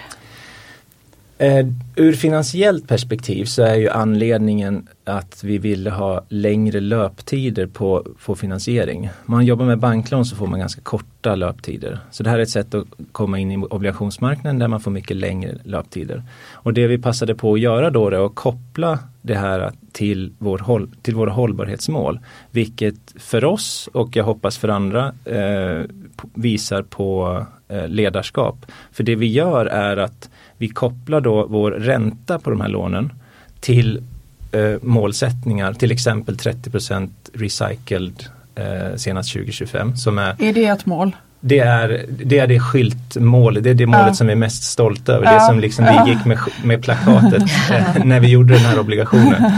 Eh, 1.42 1.68
ur 1.96 2.14
finansiellt 2.14 2.88
perspektiv 2.88 3.46
så 3.46 3.64
är 3.64 3.76
ju 3.76 3.90
anledningen 3.90 4.88
att 5.04 5.44
vi 5.44 5.58
ville 5.58 5.90
ha 5.90 6.26
längre 6.30 6.80
löptider 6.80 7.68
på, 7.68 8.08
på 8.26 8.36
finansiering. 8.36 9.10
Om 9.26 9.34
man 9.34 9.46
jobbar 9.46 9.66
med 9.66 9.80
banklån 9.80 10.26
så 10.26 10.36
får 10.36 10.48
man 10.48 10.60
ganska 10.60 10.82
korta 10.82 11.36
löptider. 11.36 12.00
Så 12.12 12.24
det 12.24 12.30
här 12.30 12.38
är 12.38 12.44
ett 12.44 12.50
sätt 12.50 12.74
att 12.74 12.86
komma 13.12 13.40
in 13.40 13.52
i 13.52 13.58
obligationsmarknaden 13.58 14.60
där 14.60 14.68
man 14.68 14.80
får 14.80 14.92
mycket 14.92 15.18
längre 15.18 15.58
löptider. 15.64 16.24
Och 16.52 16.74
det 16.74 16.88
vi 16.88 16.98
passade 16.98 17.36
på 17.36 17.54
att 17.54 17.60
göra 17.60 17.90
då 17.90 18.08
är 18.08 18.26
att 18.26 18.36
koppla 18.36 19.00
det 19.22 19.36
här 19.36 19.72
till, 19.92 20.34
vår, 20.38 20.58
håll- 20.58 20.90
till 21.02 21.16
våra 21.16 21.32
hållbarhetsmål. 21.32 22.20
Vilket 22.52 23.14
för 23.16 23.46
oss 23.46 23.90
och 23.94 24.16
jag 24.16 24.24
hoppas 24.24 24.58
för 24.58 24.68
andra 24.68 25.14
eh, 25.26 25.86
visar 26.34 26.82
på 26.82 27.46
eh, 27.68 27.88
ledarskap. 27.88 28.66
För 28.92 29.04
det 29.04 29.16
vi 29.16 29.28
gör 29.28 29.66
är 29.66 29.98
att 29.98 30.30
vi 30.60 30.70
kopplar 30.70 31.22
då 31.22 31.48
vår 31.48 31.72
ränta 31.72 32.40
på 32.40 32.50
de 32.50 32.62
här 32.62 32.70
lånen 32.70 33.12
till 33.60 34.04
eh, 34.52 34.76
målsättningar, 34.82 35.74
till 35.74 35.92
exempel 35.92 36.36
30% 36.36 37.10
recycled 37.34 38.26
eh, 38.56 38.96
senast 38.96 39.34
2025 39.34 39.96
som 39.96 40.18
är 40.18 40.36
Är 40.40 40.54
det 40.54 40.66
ett 40.66 40.86
mål? 40.86 41.16
Det 41.42 41.60
är, 41.60 42.06
det 42.26 42.40
är 42.40 42.48
det 42.48 42.60
skyltmålet, 42.60 43.64
det 43.64 43.70
är 43.70 43.74
det 43.74 43.86
målet 43.86 44.08
Ja. 44.08 44.14
som 44.14 44.28
vi 44.28 44.34
är 44.34 44.38
mest 44.38 44.64
stolta 44.64 45.14
över. 45.14 45.26
Ja. 45.26 45.34
Det 45.34 45.40
som 45.46 45.60
liksom 45.60 45.86
Ja. 45.86 46.04
vi 46.06 46.12
gick 46.12 46.26
med, 46.26 46.38
med 46.64 46.82
plakatet 46.84 47.42
eh, 47.72 48.06
när 48.06 48.20
vi 48.20 48.28
gjorde 48.28 48.54
den 48.54 48.64
här 48.66 48.80
obligationen. 48.80 49.42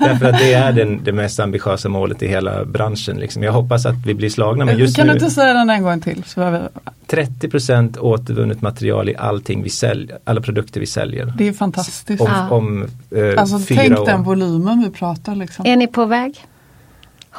Därför 0.00 0.26
att 0.26 0.38
det 0.38 0.52
är 0.54 0.72
den, 0.72 1.00
det 1.04 1.12
mest 1.12 1.40
ambitiösa 1.40 1.88
målet 1.88 2.22
i 2.22 2.28
hela 2.28 2.64
branschen. 2.64 3.16
Liksom. 3.16 3.42
Jag 3.42 3.52
hoppas 3.52 3.86
att 3.86 3.94
vi 4.06 4.14
blir 4.14 4.30
slagna 4.30 4.64
men 4.64 4.78
just 4.78 4.96
kan 4.96 5.06
nu 5.06 5.12
du 5.12 5.18
inte 5.18 5.34
säga 5.34 5.54
den 5.54 5.70
en 5.70 5.82
gång 5.82 6.00
till? 6.00 6.24
Vi, 6.36 6.58
30 7.06 7.98
återvunnet 8.00 8.62
material 8.62 9.08
i 9.08 9.16
allting 9.16 9.62
vi 9.62 9.70
säljer, 9.70 10.18
alla 10.24 10.40
produkter 10.40 10.80
vi 10.80 10.86
säljer. 10.86 11.32
det 11.38 11.48
är 11.48 11.52
fantastiskt. 11.52 12.20
Om, 12.20 12.26
Ja. 12.30 12.48
om 12.50 12.82
eh, 12.82 13.40
Alltså 13.40 13.58
fyra 13.58 13.78
tänk 13.82 13.98
år. 13.98 14.06
den 14.06 14.22
volymen 14.22 14.82
vi 14.84 14.90
pratar 14.90 15.34
liksom. 15.34 15.66
Är 15.66 15.76
ni 15.76 15.86
på 15.86 16.04
väg? 16.04 16.34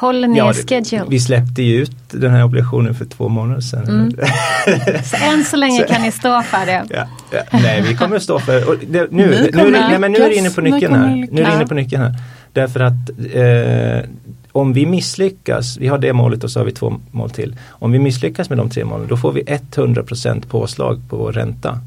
Håller 0.00 0.28
ni 0.28 0.38
Ja, 0.38 0.52
schedule? 0.52 1.04
vi 1.08 1.20
släppte 1.20 1.62
ju 1.62 1.82
ut 1.82 1.90
den 2.10 2.30
här 2.30 2.44
obligationen 2.44 2.94
för 2.94 3.04
två 3.04 3.28
månader 3.28 3.60
sedan. 3.60 3.88
Mm. 3.88 4.12
Så 5.04 5.16
än 5.16 5.44
så 5.44 5.56
länge 5.56 5.80
Så- 5.86 5.92
kan 5.92 6.02
ni 6.02 6.12
stå 6.12 6.42
för 6.42 6.66
det. 6.66 6.84
Ja, 6.90 7.04
ja, 7.30 7.42
nej, 7.52 7.82
vi 7.82 7.94
kommer 7.94 8.16
att 8.16 8.22
stå 8.22 8.38
för, 8.38 8.68
och 8.68 8.74
det, 8.88 9.00
nu, 9.10 9.26
nu, 9.30 9.48
det- 9.52 9.70
nej, 9.70 9.98
men 9.98 10.12
nu 10.12 10.18
är 10.18 10.28
det 10.28 10.34
inne 10.36 10.50
på 10.50 10.60
nyckeln 10.60 10.94
här. 10.94 11.26
Nu 11.30 11.42
är 11.42 11.46
det 11.46 11.54
inne 11.54 11.66
på 11.66 11.74
nyckeln 11.74 12.02
här. 12.02 12.14
Därför 12.52 12.80
att 12.80 13.10
eh, 13.34 14.10
om 14.52 14.72
vi 14.72 14.86
misslyckas, 14.86 15.76
vi 15.76 15.88
har 15.88 15.98
det 15.98 16.12
målet 16.12 16.44
och 16.44 16.50
så 16.50 16.60
har 16.60 16.64
vi 16.64 16.72
två 16.72 17.00
mål 17.10 17.30
till. 17.30 17.56
Om 17.68 17.92
vi 17.92 17.98
misslyckas 17.98 18.48
med 18.48 18.58
de 18.58 18.70
tre 18.70 18.84
målen 18.84 19.06
då 19.08 19.16
får 19.16 19.32
vi 19.32 19.42
100% 19.42 20.46
påslag 20.48 21.00
på 21.08 21.16
vår 21.16 21.32
ränta. 21.32 21.78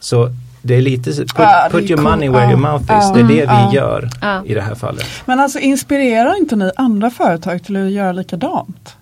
Så 0.00 0.34
det 0.62 0.74
är 0.76 0.80
lite, 0.82 1.10
put, 1.10 1.32
Ja, 1.38 1.68
put 1.70 1.90
your 1.90 1.96
cool. 2.02 2.10
money 2.10 2.28
where 2.28 2.42
Ja, 2.44 2.50
your 2.50 2.60
mouth 2.60 2.82
is. 2.84 2.88
ja, 2.90 3.12
det 3.14 3.20
är 3.20 3.24
det 3.24 3.34
vi 3.34 3.44
ja. 3.44 3.70
gör 3.74 4.08
Ja. 4.22 4.42
i 4.46 4.54
det 4.54 4.60
här 4.62 4.74
fallet. 4.74 5.04
Men 5.24 5.40
alltså 5.40 5.58
inspirerar 5.58 6.36
inte 6.38 6.56
ni 6.56 6.70
andra 6.76 7.10
företag 7.10 7.62
till 7.64 7.76
att 7.86 7.90
göra 7.90 8.12
likadant? 8.12 8.96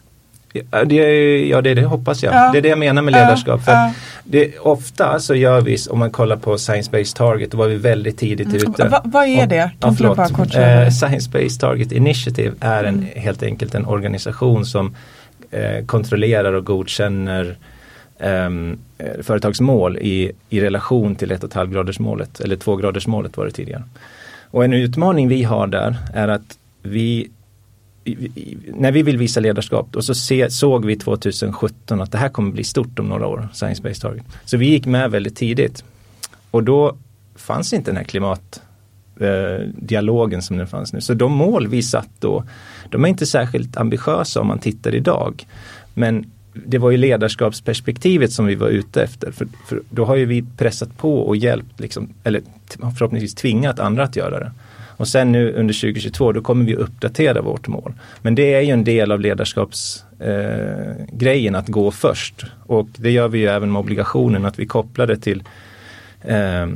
Ja, 0.53 0.85
det, 0.85 0.95
är- 0.99 1.45
ja, 1.47 1.61
det, 1.61 1.71
är 1.71 1.75
det 1.75 1.85
hoppas 1.85 2.23
jag. 2.23 2.35
Ja. 2.35 2.53
Det 2.53 2.59
är 2.59 2.63
det 2.63 2.69
jag 2.69 2.79
menar 2.79 3.03
med 3.03 3.15
Ja, 3.15 3.19
ledarskap. 3.19 3.65
För 3.65 3.73
ja. 3.73 3.93
det, 4.25 4.59
ofta 4.59 5.21
så 5.21 5.35
gör 5.35 5.61
vi, 5.61 5.77
om 5.91 5.99
man 5.99 6.11
kollar 6.11 6.37
på 6.37 6.59
Science 6.59 6.91
Based 6.91 7.15
Target, 7.17 7.51
då 7.53 7.59
var 7.59 7.67
vi 7.67 7.77
väldigt 7.77 8.19
tidigt 8.19 8.55
ute. 8.55 8.83
Mm. 8.83 8.91
Va, 8.91 9.01
vad 9.05 9.25
är 9.29 9.47
det? 9.47 9.71
Ja, 9.81 9.95
Kan 10.37 10.49
säga 10.51 10.83
Eh? 10.85 10.91
Science 10.91 11.31
Based 11.31 11.61
Target 11.61 11.93
Initiative 11.93 12.53
är 12.61 12.85
en, 12.85 12.95
Mm. 12.95 13.07
helt 13.17 13.43
enkelt 13.43 13.75
en 13.75 13.87
organisation 13.87 14.67
som 14.67 14.95
eh, 15.51 15.85
kontrollerar 15.87 16.53
och 16.53 16.65
godkänner 16.67 17.57
eh, 18.19 18.51
företagsmål 19.23 19.99
i, 19.99 20.33
i 20.49 20.61
relation 20.61 21.17
till 21.17 21.33
1,5 21.33 21.73
gradersmålet 21.73 22.41
eller 22.41 22.57
2 22.57 22.77
gradersmålet 22.77 23.37
var 23.37 23.45
det 23.45 23.51
tidigare. 23.51 23.83
Och 24.51 24.65
en 24.65 24.73
utmaning 24.73 25.29
vi 25.29 25.43
har 25.43 25.67
där 25.67 25.97
är 26.15 26.29
att 26.29 26.59
vi 26.83 27.31
när 28.75 28.93
vi 28.93 29.03
vill 29.03 29.17
visa 29.17 29.41
ledarskap 29.41 29.97
och 29.97 30.05
så 30.05 30.15
se, 30.15 30.51
såg 30.51 30.85
vi 30.85 30.97
2017 30.97 32.01
att 32.01 32.13
det 32.13 32.19
här 32.19 32.29
kommer 32.29 32.53
bli 32.53 32.65
stort 32.65 32.99
om 32.99 33.09
några 33.09 33.27
år, 33.27 33.49
Science 33.53 33.83
Based 33.83 34.01
Target. 34.01 34.25
Så 34.45 34.57
vi 34.57 34.67
gick 34.67 34.87
med 34.87 35.11
väldigt 35.11 35.37
tidigt. 35.37 35.85
Och 36.51 36.65
då 36.65 36.97
fanns 37.37 37.73
inte 37.73 37.91
den 37.91 37.97
här 37.97 38.05
klimatdialogen 38.05 40.39
eh, 40.39 40.43
som 40.43 40.57
den 40.57 40.67
fanns 40.67 40.93
nu. 40.93 41.01
Så 41.01 41.15
de 41.15 41.33
mål 41.33 41.69
vi 41.69 41.83
satt 41.83 42.11
då, 42.19 42.45
de 42.91 43.05
är 43.05 43.09
inte 43.09 43.27
särskilt 43.27 43.77
ambitiösa 43.77 44.41
om 44.41 44.47
man 44.47 44.59
tittar 44.59 44.95
idag. 44.95 45.47
Men 45.95 46.31
det 46.53 46.79
var 46.79 46.91
ju 46.91 46.97
ledarskapsperspektivet 46.97 48.33
som 48.33 48.47
vi 48.47 48.55
var 48.55 48.69
ute 48.69 49.03
efter. 49.03 49.33
För, 49.33 49.49
för 49.67 49.83
då 49.91 50.05
har 50.05 50.17
ju 50.17 50.25
vi 50.25 50.45
pressat 50.57 50.99
på 50.99 51.21
och 51.21 51.37
hjälpt, 51.37 51.81
liksom, 51.81 52.15
eller 52.25 52.43
förhoppningsvis 52.99 53.35
tvingat 53.35 53.79
andra 53.79 54.03
att 54.03 54.17
göra 54.17 54.41
det. 54.41 54.53
Och 54.97 55.09
sen 55.09 55.33
nu 55.33 55.53
under 55.53 55.75
2022 55.75 56.33
då 56.33 56.41
kommer 56.41 56.65
vi 56.65 56.75
uppdatera 56.75 57.43
vårt 57.43 57.69
mål. 57.69 57.95
Men 58.23 58.35
det 58.35 58.55
är 58.55 58.61
ju 58.61 58.71
en 58.71 58.85
del 58.85 59.13
av 59.13 59.21
ledarskapsgrejen 59.21 61.55
eh, 61.55 61.61
att 61.61 61.69
gå 61.69 61.91
först. 61.91 62.45
Och 62.67 62.89
det 62.97 63.11
gör 63.11 63.29
vi 63.29 63.39
ju 63.39 63.47
även 63.47 63.73
med 63.73 63.81
obligationen 63.81 64.45
att 64.45 64.59
vi 64.59 64.67
kopplar 64.67 65.07
det 65.07 65.17
till 65.17 65.43
eh, 66.21 66.67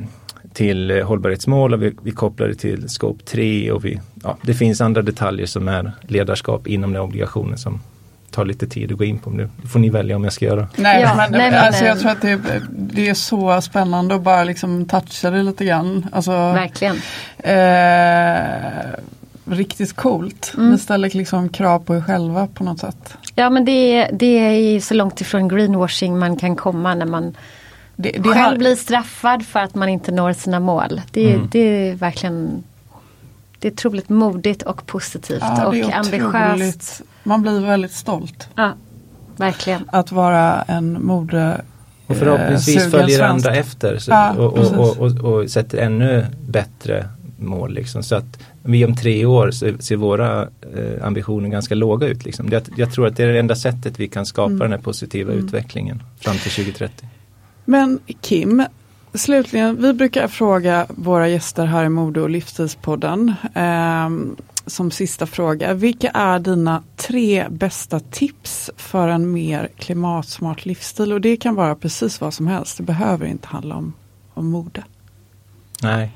till 0.52 1.02
hållbarhetsmål 1.02 1.74
och 1.74 1.82
vi, 1.82 1.94
vi 2.02 2.10
kopplar 2.10 2.48
det 2.48 2.54
till 2.54 2.88
scope 2.88 3.24
3 3.24 3.70
och 3.70 3.84
vi, 3.84 4.00
ja, 4.22 4.38
det 4.42 4.54
finns 4.54 4.80
andra 4.80 5.02
detaljer 5.02 5.46
som 5.46 5.68
är 5.68 5.92
ledarskap 6.02 6.66
inom 6.66 6.92
den 6.92 7.02
obligationen 7.02 7.58
som 7.58 7.80
tar 8.32 8.44
lite 8.44 8.66
tid 8.66 8.92
att 8.92 8.98
gå 8.98 9.04
in 9.04 9.18
på 9.18 9.30
nu. 9.30 9.48
Får 9.72 9.78
ni 9.78 9.90
välja 9.90 10.16
om 10.16 10.24
jag 10.24 10.32
ska 10.32 10.44
göra. 10.44 10.68
Nej, 10.76 11.02
Ja, 11.02 11.14
men, 11.16 11.32
nej, 11.32 11.50
men, 11.50 11.60
alltså, 11.66 11.84
jag 11.84 11.96
eh, 11.96 12.00
tror 12.00 12.10
att 12.10 12.20
det, 12.22 12.40
det 12.70 13.08
är 13.08 13.14
så 13.14 13.60
spännande 13.60 14.14
att 14.14 14.22
bara 14.22 14.44
liksom 14.44 14.84
toucha 14.88 15.30
det 15.30 15.42
lite 15.42 15.64
grann. 15.64 16.06
Alltså, 16.12 16.30
Verkligen. 16.30 16.96
eh, 17.38 18.98
riktigt 19.44 19.92
coolt. 19.96 20.52
Mm. 20.56 20.70
Ni 20.70 20.78
ställer 20.78 21.10
liksom 21.10 21.48
krav 21.48 21.78
på 21.78 21.96
er 21.96 22.00
själva 22.00 22.46
på 22.46 22.64
något 22.64 22.78
sätt. 22.80 23.14
Ja 23.34 23.50
men 23.50 23.64
det, 23.64 23.72
är- 23.96 24.10
det 24.12 24.38
är 24.38 24.50
ju 24.72 24.80
så 24.80 24.94
långt 24.94 25.20
ifrån 25.20 25.48
greenwashing 25.48 26.18
man 26.18 26.36
kan 26.36 26.56
komma 26.56 26.94
när 26.94 27.06
man 27.06 27.36
Det, 27.96 28.10
det 28.10 28.22
själv 28.22 28.36
har- 28.36 28.56
blir 28.56 28.76
straffad 28.76 29.46
för 29.46 29.60
att 29.60 29.74
man 29.74 29.88
inte 29.88 30.12
når 30.12 30.32
sina 30.32 30.60
mål. 30.60 31.00
Det, 31.10 31.32
Mm. 31.32 31.48
det 31.52 31.58
är 31.58 31.94
verkligen 31.94 32.62
det 33.62 33.68
är 33.68 33.72
otroligt 33.72 34.08
modigt 34.08 34.62
och 34.62 34.86
positivt 34.86 35.38
ja, 35.40 35.66
och 35.66 35.74
ambitiöst. 35.92 37.02
Man 37.24 37.42
blir 37.42 37.60
väldigt 37.60 37.92
stolt 37.92 38.48
Ja, 38.54 38.72
verkligen. 39.36 39.82
att 39.92 40.12
vara 40.12 40.62
en 40.62 41.04
mode 41.06 41.60
Och 42.06 42.16
förhoppningsvis 42.16 42.76
eh, 42.76 42.80
sugen 42.82 42.90
följer 43.00 43.18
svensk. 43.18 43.46
andra 43.46 43.60
efter 43.60 43.98
så, 43.98 44.10
Ja, 44.10 44.32
och, 44.32 44.58
och, 44.58 44.78
och, 44.78 44.98
och, 44.98 45.32
och 45.40 45.50
sätter 45.50 45.78
ännu 45.78 46.26
bättre 46.48 47.08
mål. 47.38 47.74
Liksom. 47.74 48.02
Så 48.02 48.14
att 48.16 48.38
vi 48.62 48.84
om 48.84 48.96
tre 48.96 49.24
år 49.26 49.50
så 49.50 49.72
ser 49.80 49.96
våra 49.96 50.42
eh, 50.42 51.06
ambitioner 51.06 51.48
ganska 51.48 51.74
låga 51.74 52.06
ut. 52.06 52.24
Liksom. 52.24 52.50
Det, 52.50 52.68
jag 52.76 52.92
tror 52.92 53.06
att 53.06 53.16
det 53.16 53.22
är 53.22 53.26
det 53.32 53.38
enda 53.38 53.56
sättet 53.56 54.00
vi 54.00 54.08
kan 54.08 54.26
skapa 54.26 54.46
Mm. 54.50 54.58
den 54.58 54.70
här 54.72 54.78
positiva 54.78 55.32
Mm. 55.32 55.44
utvecklingen 55.46 56.02
fram 56.20 56.36
till 56.36 56.50
2030. 56.50 57.08
Men 57.64 57.98
Kim, 58.20 58.64
slutligen, 59.14 59.82
vi 59.82 59.92
brukar 59.92 60.28
fråga 60.28 60.86
våra 60.88 61.28
gäster 61.28 61.66
här 61.66 61.84
i 61.84 61.88
Mode 61.88 62.20
och 62.20 62.30
livsstilspodden. 62.30 63.34
eh, 63.54 64.08
som 64.66 64.90
sista 64.90 65.26
fråga, 65.26 65.74
vilka 65.74 66.08
är 66.08 66.38
dina 66.38 66.82
tre 66.96 67.46
bästa 67.50 68.00
tips 68.00 68.70
för 68.76 69.08
en 69.08 69.32
mer 69.32 69.68
klimatsmart 69.78 70.64
livsstil? 70.64 71.12
Och 71.12 71.20
det 71.20 71.36
kan 71.36 71.54
vara 71.54 71.74
precis 71.74 72.20
vad 72.20 72.34
som 72.34 72.46
helst, 72.46 72.76
det 72.76 72.82
behöver 72.82 73.26
inte 73.26 73.48
handla 73.48 73.74
om, 73.74 73.92
om 74.34 74.50
mode. 74.50 74.82
Nej, 75.82 76.12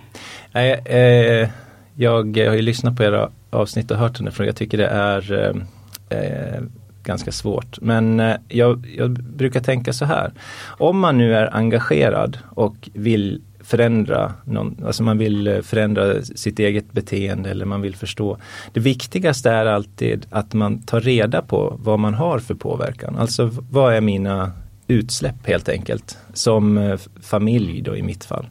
Nej 0.52 0.72
eh, 0.84 1.48
jag 1.94 2.36
har 2.36 2.54
ju 2.54 2.62
lyssnat 2.62 2.96
på 2.96 3.02
era 3.02 3.30
avsnitt 3.50 3.90
och 3.90 3.96
hört 3.96 4.18
den 4.18 4.32
för 4.32 4.44
jag 4.44 4.56
tycker 4.56 4.78
det 4.78 4.86
är 4.86 5.32
ehm, 5.32 5.64
eh, 6.08 6.18
eh, 6.18 6.62
ganska 7.06 7.32
svårt. 7.32 7.80
Men 7.80 8.20
eh, 8.20 8.36
jag, 8.48 8.86
jag, 8.96 9.10
brukar 9.10 9.60
tänka 9.60 9.92
så 9.92 10.04
här. 10.04 10.32
Om 10.66 10.98
man 10.98 11.18
nu 11.18 11.34
är 11.34 11.56
engagerad 11.56 12.38
och 12.50 12.90
vill 12.92 13.42
förändra, 13.60 14.32
någon, 14.44 14.76
alltså 14.86 15.02
man 15.02 15.18
vill 15.18 15.46
eh, 15.46 15.60
förändra 15.60 16.22
sitt 16.22 16.58
eget 16.58 16.92
beteende 16.92 17.50
eller 17.50 17.64
man 17.64 17.82
vill 17.82 17.96
förstå. 17.96 18.38
Det 18.72 18.80
viktigaste 18.80 19.50
är 19.50 19.66
alltid 19.66 20.26
att 20.30 20.54
man 20.54 20.82
tar 20.82 21.00
reda 21.00 21.42
på 21.42 21.76
vad 21.82 21.98
man 21.98 22.14
har 22.14 22.38
för 22.38 22.54
påverkan. 22.54 23.16
Alltså 23.16 23.50
vad 23.70 23.94
är 23.94 24.00
mina 24.00 24.52
utsläpp 24.86 25.46
helt 25.46 25.68
enkelt 25.68 26.18
som 26.32 26.78
eh, 26.78 26.98
familj 27.22 27.82
då 27.82 27.96
i 27.96 28.02
mitt 28.02 28.24
fall. 28.24 28.46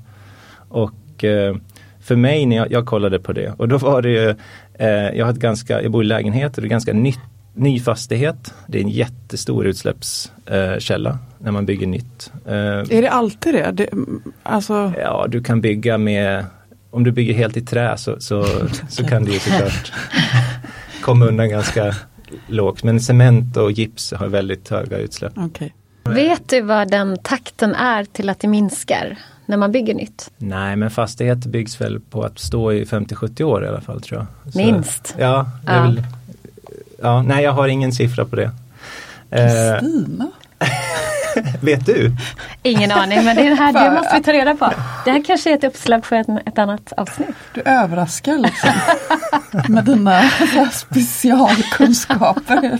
Och 0.70 1.24
eh, 1.24 1.56
för 2.00 2.16
mig 2.16 2.46
när 2.46 2.56
jag, 2.56 2.72
jag, 2.72 2.86
kollade 2.86 3.20
på 3.20 3.34
det 3.34 3.54
och 3.58 3.68
då 3.68 3.78
var 3.78 4.02
det 4.02 4.10
ju, 4.10 4.30
eh, 4.74 5.18
jag 5.18 5.26
har 5.26 5.32
ett 5.32 5.40
ganska, 5.40 5.82
jag 5.82 5.92
bor 5.92 6.04
i 6.04 6.08
lägenhet 6.08 6.58
och 6.58 6.62
det 6.62 6.68
är 6.68 6.70
ganska 6.70 6.94
nytt 6.94 7.20
ny 7.56 7.80
fastighet. 7.80 8.54
Det 8.68 8.78
är 8.78 8.82
en 8.82 8.90
jättestor 8.90 9.66
utsläppskälla 9.66 11.20
när 11.40 11.52
man 11.52 11.66
bygger 11.66 11.88
nytt. 11.88 12.32
Eh, 12.46 12.54
är 12.54 13.02
det 13.02 13.10
alltid 13.10 13.54
det? 13.54 13.72
det 13.72 13.90
alltså... 14.44 14.94
Ja, 14.98 15.26
du 15.30 15.44
kan 15.44 15.62
bygga 15.62 15.98
med, 15.98 16.46
om 16.92 17.04
du 17.04 17.12
bygger 17.12 17.34
helt 17.34 17.58
i 17.58 17.62
trä 17.62 17.98
så, 17.98 18.20
så, 18.20 18.46
så 18.90 19.04
kan 19.04 19.26
du 19.26 19.34
ju 19.34 19.40
såklart 19.40 19.94
komma 21.02 21.26
undan 21.26 21.50
ganska 21.50 21.96
lågt. 22.48 22.84
Men 22.84 23.00
cement 23.00 23.58
och 23.58 23.72
gips 23.72 24.14
har 24.14 24.28
väldigt 24.28 24.70
höga 24.70 24.98
utsläpp. 24.98 25.38
Okay. 25.38 25.70
Vet 26.04 26.50
du 26.50 26.62
vad 26.62 26.92
den 26.92 27.18
takten 27.18 27.76
är 27.76 28.06
till 28.06 28.30
att 28.30 28.40
det 28.40 28.48
minskar? 28.48 29.18
när 29.46 29.58
man 29.58 29.72
bygger 29.72 29.94
nytt? 29.94 30.32
Nej 30.38 30.76
men 30.76 30.92
fastigheter 30.92 31.50
byggs 31.50 31.82
väl 31.82 32.00
på 32.00 32.24
att 32.24 32.40
stå 32.40 32.74
i 32.74 32.84
50-70 32.84 33.44
år 33.44 33.66
i 33.66 33.68
alla 33.68 33.82
fall 33.82 34.02
tror 34.02 34.20
jag. 34.20 34.54
Så, 34.54 34.58
Minst? 34.58 35.16
Ja, 35.18 35.50
det 35.66 35.72
är 35.72 35.76
ja. 35.76 35.82
Väl, 35.84 36.04
ja, 37.06 37.22
nej 37.22 37.44
jag 37.44 37.52
har 37.52 37.68
ingen 37.68 37.92
siffra 37.92 38.26
på 38.26 38.36
det. 38.36 38.52
Kristina? 39.30 40.32
Vet 41.62 41.86
du? 41.86 42.12
Ingen 42.64 42.92
aning 42.92 43.26
men 43.26 43.36
det, 43.36 43.42
är 43.42 43.50
det 43.50 43.56
här 43.56 43.74
det 43.74 43.92
måste 43.96 44.16
vi 44.16 44.24
ta 44.24 44.34
reda 44.34 44.56
på. 44.56 44.74
Det 45.06 45.12
här 45.12 45.24
kanske 45.26 45.52
är 45.52 45.56
ett 45.56 45.64
uppslag 45.64 46.06
för 46.06 46.16
ett, 46.16 46.28
ett 46.46 46.58
annat 46.58 46.94
avsnitt. 46.98 47.36
Du 47.54 47.62
överraskar 47.62 48.38
liksom 48.38 48.70
med 49.74 49.86
dina 49.86 50.22
specialkunskaper. 50.72 52.80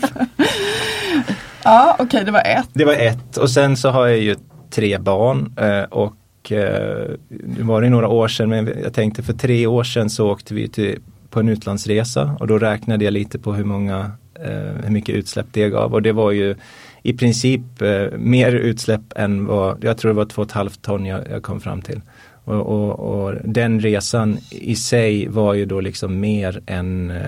ja 1.62 1.92
okej 1.92 2.06
okay, 2.06 2.24
det 2.24 2.30
var 2.30 2.42
ett. 2.46 2.68
Det 2.72 2.84
var 2.84 2.94
ett 2.94 3.36
och 3.36 3.50
sen 3.50 3.76
så 3.76 3.90
har 3.90 4.06
jag 4.06 4.18
ju 4.18 4.36
tre 4.70 4.98
barn 4.98 5.54
eh, 5.58 5.82
och 5.82 6.52
eh, 6.52 7.10
det 7.28 7.62
var 7.62 7.82
det 7.82 7.90
några 7.90 8.08
år 8.08 8.28
sedan 8.28 8.48
men 8.48 8.72
jag 8.82 8.94
tänkte 8.94 9.22
för 9.22 9.32
tre 9.32 9.66
år 9.66 9.84
sedan 9.84 10.10
så 10.10 10.30
åkte 10.30 10.54
vi 10.54 10.68
till 10.68 10.98
på 11.30 11.40
en 11.40 11.48
utlandsresa 11.48 12.36
och 12.40 12.46
då 12.46 12.58
räknade 12.58 13.04
jag 13.04 13.12
lite 13.12 13.38
på 13.38 13.54
hur 13.54 13.64
många 13.64 14.10
eh, 14.34 14.84
hur 14.84 14.90
mycket 14.90 15.14
utsläpp 15.14 15.46
det 15.52 15.70
gav 15.70 15.94
och 15.94 16.02
det 16.02 16.12
var 16.12 16.30
ju 16.30 16.54
i 17.02 17.12
princip 17.12 17.82
eh, 17.82 18.18
mer 18.18 18.52
utsläpp 18.52 19.12
än 19.16 19.46
vad, 19.46 19.84
jag 19.84 19.98
tror 19.98 20.08
det 20.08 20.16
var 20.16 20.24
två 20.24 20.42
och 20.42 20.48
ett 20.48 20.52
halvt 20.52 20.82
ton 20.82 21.06
jag, 21.06 21.20
jag 21.30 21.42
kom 21.42 21.60
fram 21.60 21.82
till. 21.82 22.00
Och, 22.44 22.54
och, 22.54 22.98
och, 22.98 23.34
den 23.44 23.80
resan 23.80 24.38
i 24.50 24.76
sig 24.76 25.28
var 25.28 25.54
ju 25.54 25.64
då 25.66 25.80
liksom 25.80 26.20
mer 26.20 26.60
än 26.66 27.10
eh, 27.10 27.26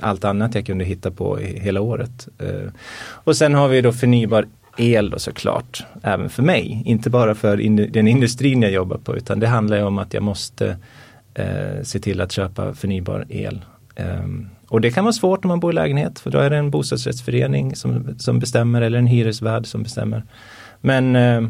allt 0.00 0.24
annat 0.24 0.54
jag 0.54 0.66
kunde 0.66 0.84
hitta 0.84 1.10
på 1.10 1.36
hela 1.36 1.80
året. 1.80 2.28
Eh, 2.38 2.72
och 3.00 3.36
sen 3.36 3.54
har 3.54 3.68
vi 3.68 3.80
då 3.80 3.92
förnybar 3.92 4.46
el 4.76 5.10
då 5.10 5.18
såklart, 5.18 5.84
även 6.02 6.30
för 6.30 6.42
mig. 6.42 6.82
Inte 6.86 7.10
bara 7.10 7.34
för 7.34 7.60
in, 7.60 7.76
den 7.76 8.08
industrin 8.08 8.62
jag 8.62 8.72
jobbar 8.72 8.98
på 8.98 9.16
utan 9.16 9.40
det 9.40 9.46
handlar 9.46 9.76
ju 9.76 9.82
om 9.82 9.98
att 9.98 10.14
jag 10.14 10.22
måste 10.22 10.76
eh, 11.34 11.82
se 11.82 11.98
till 11.98 12.20
att 12.20 12.32
köpa 12.32 12.74
förnybar 12.74 13.26
el. 13.28 13.64
Um, 13.96 14.50
och 14.68 14.80
det 14.80 14.90
kan 14.90 15.04
vara 15.04 15.12
svårt 15.12 15.44
om 15.44 15.48
man 15.48 15.60
bor 15.60 15.72
i 15.72 15.74
lägenhet 15.74 16.18
för 16.18 16.30
då 16.30 16.38
är 16.38 16.50
det 16.50 16.56
en 16.56 16.70
bostadsrättsförening 16.70 17.76
som, 17.76 18.18
som 18.18 18.38
bestämmer 18.38 18.82
eller 18.82 18.98
en 18.98 19.06
hyresvärd 19.06 19.66
som 19.66 19.82
bestämmer. 19.82 20.24
Men 20.80 21.16
eh, 21.16 21.40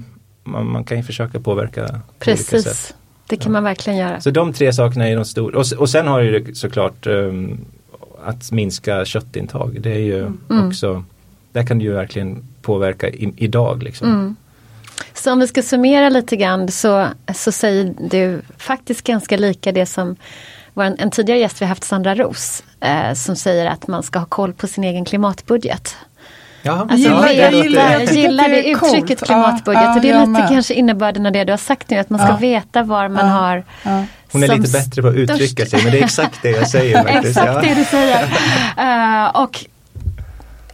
man, 0.45 0.67
man, 0.67 0.85
kan 0.85 0.97
ju 0.97 1.03
försöka 1.03 1.41
påverka 1.41 2.01
Precis. 2.19 2.51
på 2.51 2.57
olika 2.57 2.71
sätt. 2.71 2.97
Det 3.27 3.37
kan 3.37 3.45
ja. 3.45 3.53
man 3.53 3.65
verkligen 3.65 3.99
göra. 3.99 4.21
Så 4.21 4.31
de 4.31 4.53
tre 4.53 4.73
sakerna 4.73 5.09
är 5.09 5.17
de 5.17 5.25
stora. 5.25 5.59
Och, 5.59 5.67
och 5.79 5.91
sen 5.91 6.07
har 6.07 6.21
ju 6.21 6.55
såklart 6.55 7.07
um, 7.07 7.59
att 8.25 8.53
minska 8.53 9.05
köttintag. 9.05 9.81
Det 9.81 9.93
är 9.93 9.99
ju 9.99 10.21
mm. 10.21 10.67
också, 10.67 11.05
där 11.53 11.67
kan 11.67 11.79
du 11.79 11.85
ju 11.85 11.93
verkligen 11.93 12.45
påverka 12.63 13.09
i, 13.09 13.33
idag. 13.37 13.83
Liksom. 13.83 14.09
Mm. 14.09 14.37
Så 15.21 15.33
om 15.33 15.41
vi 15.41 15.47
ska 15.47 15.63
summera 15.63 16.09
lite 16.09 16.37
grann 16.37 16.69
så, 16.69 17.09
så 17.35 17.53
säger 17.53 17.95
du 18.11 18.43
faktiskt 18.59 19.05
ganska 19.05 19.37
lika 19.37 19.73
det 19.73 19.87
som 19.87 20.17
var 20.75 20.85
en, 20.85 20.97
en 20.99 21.11
tidigare 21.11 21.41
gäst 21.41 21.63
vi 21.63 21.67
haft, 21.67 21.85
Sandra 21.85 22.15
Ros, 22.15 22.63
eh, 22.81 23.15
som 23.15 23.37
säger 23.37 23.67
att 23.67 23.87
man 23.87 24.03
ska 24.03 24.19
ha 24.19 24.27
koll 24.27 24.53
på 24.53 24.67
sin 24.67 24.85
egen 24.85 25.05
klimatbudget. 25.05 25.97
Ja, 26.63 26.87
alltså, 26.91 27.09
ja, 27.09 27.33
jag, 27.33 27.55
gillar, 27.55 27.93
jag 27.93 28.13
gillar 28.13 28.49
det 28.49 28.69
uttrycket 28.69 29.25
klimatbudget 29.25 29.83
ja, 29.83 29.95
och 29.95 30.01
det 30.01 30.11
är 30.11 30.27
lite 30.27 30.47
kanske 30.49 30.75
innebörden 30.75 31.27
av 31.27 31.33
det 31.33 31.45
du 31.45 31.53
har 31.53 31.59
sagt 31.59 31.91
nu, 31.91 31.99
att 31.99 32.11
man 32.11 32.27
ska 32.27 32.37
veta 32.37 32.83
var 32.83 33.09
man 33.09 33.29
har 33.29 33.65
hon 34.33 34.43
är 34.43 34.57
lite 34.57 34.73
bättre 34.73 35.03
på 35.03 35.09
att 35.09 35.15
uttrycka 35.15 35.67
sig 35.67 35.83
men 35.83 35.93
det 35.93 35.99
är 35.99 36.05
exakt 36.05 36.43
det 36.43 36.51
jag 36.51 36.69
säger. 36.69 37.07
exakt 37.27 37.63
det 37.63 37.75
du 37.75 37.85
säger. 37.85 38.23
Uh, 38.79 39.37
och 39.43 39.65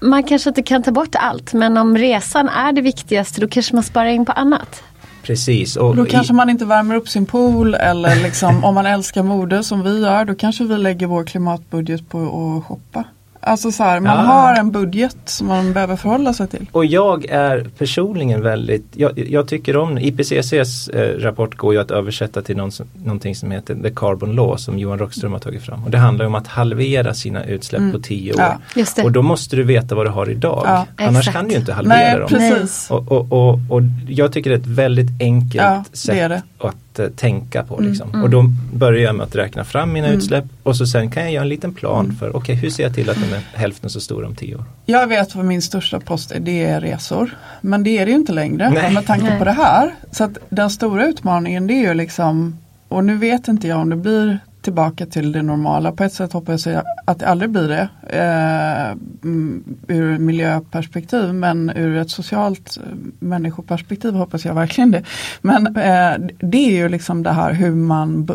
man 0.01 0.22
kanske 0.22 0.51
inte 0.51 0.62
kan 0.62 0.82
ta 0.82 0.90
bort 0.90 1.14
allt 1.14 1.53
men 1.53 1.76
om 1.76 1.99
resan 1.99 2.49
är 2.49 2.72
det 2.72 2.80
viktigaste 2.80 3.40
då 3.40 3.49
kanske 3.49 3.74
man 3.74 3.82
sparar 3.82 4.09
in 4.09 4.24
på 4.24 4.32
annat. 4.32 4.82
Precis. 5.22 5.76
Och, 5.76 5.97
då 5.97 6.05
kanske 6.05 6.32
man 6.32 6.51
inte 6.51 6.64
värmer 6.64 6.97
upp 6.97 7.09
sin 7.09 7.26
pool 7.26 7.74
eller 7.74 8.16
liksom 8.16 8.64
om 8.64 8.74
man 8.74 8.86
älskar 8.86 9.22
mode 9.22 9.64
som 9.64 9.82
vi 9.82 10.01
gör 10.01 10.24
då 10.24 10.34
kanske 10.34 10.64
vi 10.64 10.78
lägger 10.78 11.07
vår 11.07 11.24
klimatbudget 11.24 12.09
på 12.09 12.18
att 12.22 12.64
shoppa. 12.64 13.05
Alltså 13.47 13.72
så 13.72 13.82
här, 13.82 14.01
man 14.01 14.18
ja. 14.18 14.32
har 14.32 14.55
en 14.55 14.70
budget 14.70 15.16
som 15.24 15.47
man 15.47 15.72
behöver 15.72 15.97
förhålla 15.97 16.32
sig 16.32 16.49
till. 16.49 16.66
Och 16.72 16.84
jag 16.84 17.26
är 17.28 17.66
personligen 17.78 18.42
väldigt, 18.42 18.84
jag, 18.94 19.18
jag 19.18 19.49
tycker 19.49 19.76
om 19.76 19.99
IPCCs 19.99 20.88
eh, 20.88 21.18
rapport 21.18 21.57
går 21.57 21.74
ju 21.74 21.80
att 21.80 21.90
översätta 21.90 22.42
till 22.42 22.57
någon, 22.57 22.70
någonting 23.05 23.36
som 23.36 23.51
heter 23.51 23.74
The 23.82 23.90
Carbon 23.90 24.32
Law 24.32 24.57
som 24.57 24.78
Johan 24.78 24.99
Rockström 24.99 25.32
har 25.32 25.38
tagit 25.38 25.62
fram. 25.62 25.84
Och 25.84 25.90
det 25.90 25.99
handlar 25.99 26.24
om 26.24 26.34
att 26.34 26.47
halvera 26.47 27.14
sina 27.14 27.44
utsläpp 27.44 27.80
mm. 27.80 27.92
på 27.92 27.99
tio 27.99 28.32
år. 28.32 28.40
Ja, 28.74 29.05
och 29.05 29.12
då 29.12 29.22
måste 29.22 29.57
du 29.57 29.62
veta 29.62 29.94
vad 29.94 30.07
du 30.07 30.11
har 30.11 30.30
idag. 30.30 30.62
Ja, 30.66 30.86
Annars 30.97 31.18
exakt. 31.18 31.36
kan 31.36 31.49
du 31.49 31.55
inte 31.55 31.72
halvera 31.72 31.97
Nej, 31.97 32.18
dem. 32.18 32.28
Precis. 32.28 32.90
Och, 32.90 33.12
och, 33.12 33.32
och, 33.32 33.59
och, 33.70 33.82
jag 34.09 34.32
tycker 34.32 34.51
det 34.51 34.57
är 34.57 34.61
ett 34.61 34.66
väldigt 34.66 35.20
enkelt 35.20 35.97
sätt 35.97 36.14
det 36.14 36.28
det. 36.28 36.42
Att 36.67 37.01
uh, 37.01 37.07
tänka 37.09 37.64
på. 37.64 37.79
Mm, 37.79 37.91
liksom. 37.91 38.09
Mm. 38.09 38.23
Och 38.23 38.31
då 38.31 38.43
börjar 38.73 39.03
jag 39.03 39.14
med 39.14 39.25
att 39.25 39.37
räkna 39.37 39.64
fram 39.64 39.93
mina 39.93 40.07
mm. 40.07 40.19
utsläpp 40.19 40.45
och 40.62 40.77
så 40.77 40.87
sen 40.87 41.11
kan 41.11 41.23
jag 41.23 41.33
göra 41.33 41.43
en 41.43 41.49
liten 41.49 41.75
plan 41.75 42.05
mm. 42.05 42.17
för 42.17 42.29
okej 42.29 42.39
okay, 42.39 42.55
hur 42.55 42.71
ser 42.71 42.83
jag 42.83 42.95
till 42.95 43.11
att 43.11 43.17
de 43.17 43.37
är 43.37 43.43
hälften 43.55 43.91
så 43.91 44.01
stora 44.01 44.27
om 44.27 44.35
tio 44.35 44.55
år. 44.55 44.64
Jag 44.87 45.07
vet 45.07 45.35
vad 45.35 45.45
min 45.45 45.62
största 45.62 46.01
post 46.01 46.33
är, 46.33 46.41
det 46.41 46.64
är 46.64 46.81
resor. 46.81 47.37
Men 47.61 47.83
det 47.83 47.99
är 47.99 48.07
det 48.07 48.11
ju 48.11 48.17
inte 48.17 48.33
längre 48.33 48.71
Nej. 48.71 48.95
med 48.95 49.07
tanke 49.07 49.29
Nej. 49.29 49.39
på 49.39 49.45
det 49.45 49.53
här. 49.53 49.95
Så 50.11 50.25
att 50.25 50.39
den 50.49 50.71
stora 50.71 51.07
utmaningen 51.07 51.67
det 51.67 51.75
är 51.75 51.89
ju 51.89 51.95
liksom 51.95 52.59
och 52.89 53.05
nu 53.05 53.17
vet 53.17 53.49
inte 53.49 53.69
jag 53.69 53.79
om 53.79 53.91
det 53.91 53.97
blir 53.97 54.39
tillbaka 54.67 55.07
till 55.07 55.33
det 55.33 55.43
normala. 55.43 55.93
På 55.93 56.05
ett 56.05 56.12
sätt 56.12 56.33
hoppas 56.33 56.67
jag 56.67 56.83
att 57.05 57.19
det 57.19 57.29
aldrig 57.29 57.51
blir 57.51 57.69
det 57.69 57.89
eh, 58.03 58.91
mm, 59.25 59.64
ur 59.89 60.19
miljöperspektiv 60.19 61.35
men 61.35 61.71
ur 61.71 61.97
ett 61.97 62.11
socialt 62.11 62.77
eh, 62.77 62.83
människoperspektiv 63.19 64.14
hoppas 64.14 64.45
jag 64.45 64.55
verkligen 64.55 64.91
det. 64.91 65.03
Men 65.41 65.67
eh, 65.67 66.14
det 66.39 66.59
är 66.59 66.71
ju 66.71 66.89
liksom 66.89 67.23
det 67.23 67.33
här 67.33 67.53
hur 67.53 67.71
man 67.71 68.29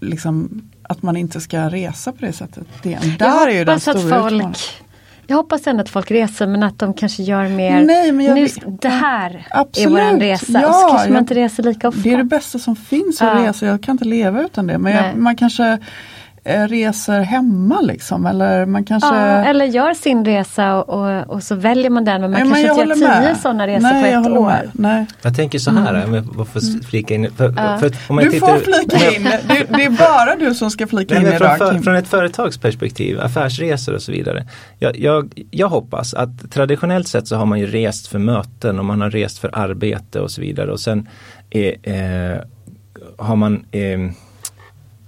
liksom 0.00 0.62
att 0.82 1.02
man 1.02 1.16
inte 1.16 1.40
ska 1.40 1.68
resa 1.68 2.12
på 2.12 2.18
det 2.20 2.32
sättet. 2.32 2.66
Det, 2.82 2.98
där 3.18 3.48
är 3.48 3.58
ju 3.58 3.64
den 3.64 3.80
stora 3.80 4.16
att 4.16 4.30
folk 4.30 4.56
jag 5.30 5.36
hoppas 5.36 5.66
ändå 5.66 5.80
att 5.80 5.88
folk 5.88 6.10
reser 6.10 6.46
men 6.46 6.62
att 6.62 6.78
de 6.78 6.94
kanske 6.94 7.22
gör 7.22 7.48
mer, 7.48 7.82
Nej, 7.82 8.12
men 8.12 8.26
jag, 8.26 8.34
nu, 8.34 8.48
det 8.80 8.88
här 8.88 9.46
absolut, 9.50 9.86
är 9.86 9.90
våran 9.90 10.20
resa 10.20 10.60
ja, 10.60 10.68
och 10.68 10.74
så 10.74 10.88
kanske 10.88 11.08
man 11.08 11.14
jag, 11.14 11.22
inte 11.22 11.34
reser 11.34 11.62
lika 11.62 11.88
ofta. 11.88 12.00
Det 12.00 12.12
är 12.12 12.16
det 12.16 12.24
bästa 12.24 12.58
som 12.58 12.76
finns 12.76 13.22
att 13.22 13.40
ja. 13.40 13.48
resa, 13.48 13.66
jag 13.66 13.82
kan 13.82 13.92
inte 13.92 14.04
leva 14.04 14.42
utan 14.42 14.66
det. 14.66 14.78
Men 14.78 14.92
jag, 14.92 15.16
man 15.16 15.36
kanske 15.36 15.78
reser 16.44 17.20
hemma 17.20 17.80
liksom 17.80 18.26
eller 18.26 18.66
man 18.66 18.84
kanske 18.84 19.14
ja, 19.14 19.44
Eller 19.44 19.64
gör 19.64 19.94
sin 19.94 20.24
resa 20.24 20.74
och, 20.74 20.88
och, 20.88 21.30
och, 21.30 21.42
så 21.42 21.54
väljer 21.54 21.90
man 21.90 22.04
den 22.04 22.20
men 22.20 22.30
man 22.30 22.48
Nej, 22.48 22.64
kanske 22.66 22.82
inte 22.82 23.04
gör 23.04 23.22
tio 23.22 23.34
sådana 23.34 23.66
resor 23.66 23.82
Nej, 23.82 24.12
på 24.12 24.20
ett 24.20 24.36
år. 24.36 24.70
Nej. 24.72 25.06
Jag 25.22 25.36
tänker 25.36 25.58
så 25.58 25.70
här, 25.70 25.94
mm. 25.94 26.14
jag 26.14 26.48
får 26.48 26.64
mm. 26.64 26.82
flika 26.82 27.14
in. 27.14 27.30
För, 27.36 27.54
ja. 27.56 27.78
för 27.78 27.92
om 28.08 28.16
du 28.16 28.30
tittar, 28.30 28.46
får 28.46 28.58
flika 28.58 29.16
in, 29.16 29.24
det, 29.24 29.76
det, 29.76 29.84
är 29.84 29.90
bara 29.90 30.36
du 30.36 30.54
som 30.54 30.70
ska 30.70 30.86
flika 30.86 31.14
Nej, 31.14 31.22
in 31.22 31.32
idag. 31.32 31.58
Från, 31.58 31.82
från 31.82 31.96
ett 31.96 32.08
företagsperspektiv, 32.08 33.20
affärsresor 33.20 33.94
och 33.94 34.02
så 34.02 34.12
vidare. 34.12 34.46
Jag, 34.78 34.98
jag, 34.98 35.42
jag 35.50 35.68
hoppas 35.68 36.14
att 36.14 36.50
traditionellt 36.50 37.08
sett 37.08 37.28
så 37.28 37.36
har 37.36 37.46
man 37.46 37.60
ju 37.60 37.66
rest 37.66 38.06
för 38.06 38.18
möten 38.18 38.78
och 38.78 38.84
man 38.84 39.00
har 39.00 39.10
rest 39.10 39.38
för 39.38 39.50
arbete 39.52 40.20
och 40.20 40.30
så 40.30 40.40
vidare 40.40 40.72
och 40.72 40.80
sen 40.80 41.08
eh, 41.50 41.94
eh, 41.94 42.38
har 43.16 43.36
man 43.36 43.64
eh, 43.70 43.98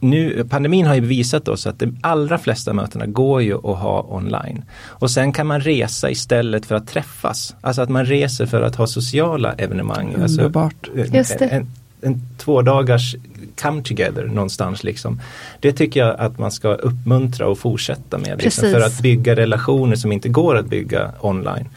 nu, 0.01 0.45
pandemin 0.51 0.87
har 0.87 0.95
ju 0.95 1.01
visat 1.01 1.49
oss 1.49 1.67
att 1.67 1.79
de 1.79 1.97
allra 2.01 2.39
flesta 2.39 2.73
mötena 2.73 3.07
går 3.07 3.43
ju 3.43 3.55
att 3.55 3.79
ha 3.79 4.07
online. 4.09 4.65
Och 4.85 5.11
sen 5.11 5.33
kan 5.33 5.47
man 5.47 5.61
resa 5.61 6.11
istället 6.11 6.67
för 6.67 6.75
att 6.75 6.89
träffas. 6.89 7.55
Alltså 7.61 7.83
att 7.83 7.89
man 7.89 8.05
reser 8.05 8.47
för 8.47 8.63
att 8.63 8.77
ha 8.77 8.87
sociala 8.87 9.53
evenemang. 9.53 10.15
Alltså, 10.23 10.41
Underbart. 10.41 10.91
Just 11.13 11.39
det. 11.39 11.45
En, 11.45 11.67
en 12.03 12.21
två 12.39 12.63
dagars 12.63 13.17
come 13.63 13.83
together 13.83 14.25
någonstans 14.25 14.85
liksom. 14.85 15.21
Det 15.61 15.73
tycker 15.73 16.01
jag 16.01 16.21
att 16.21 16.39
man 16.39 16.53
ska 16.53 16.69
uppmuntra 16.69 17.47
och 17.47 17.59
fortsätta 17.59 18.19
med. 18.19 18.43
Liksom, 18.43 18.71
för 18.71 18.81
att 18.81 19.01
bygga 19.01 19.37
relationer 19.37 19.97
som 19.97 20.13
inte 20.13 20.29
går 20.29 20.57
att 20.57 20.67
bygga 20.67 21.13
online. 21.21 21.69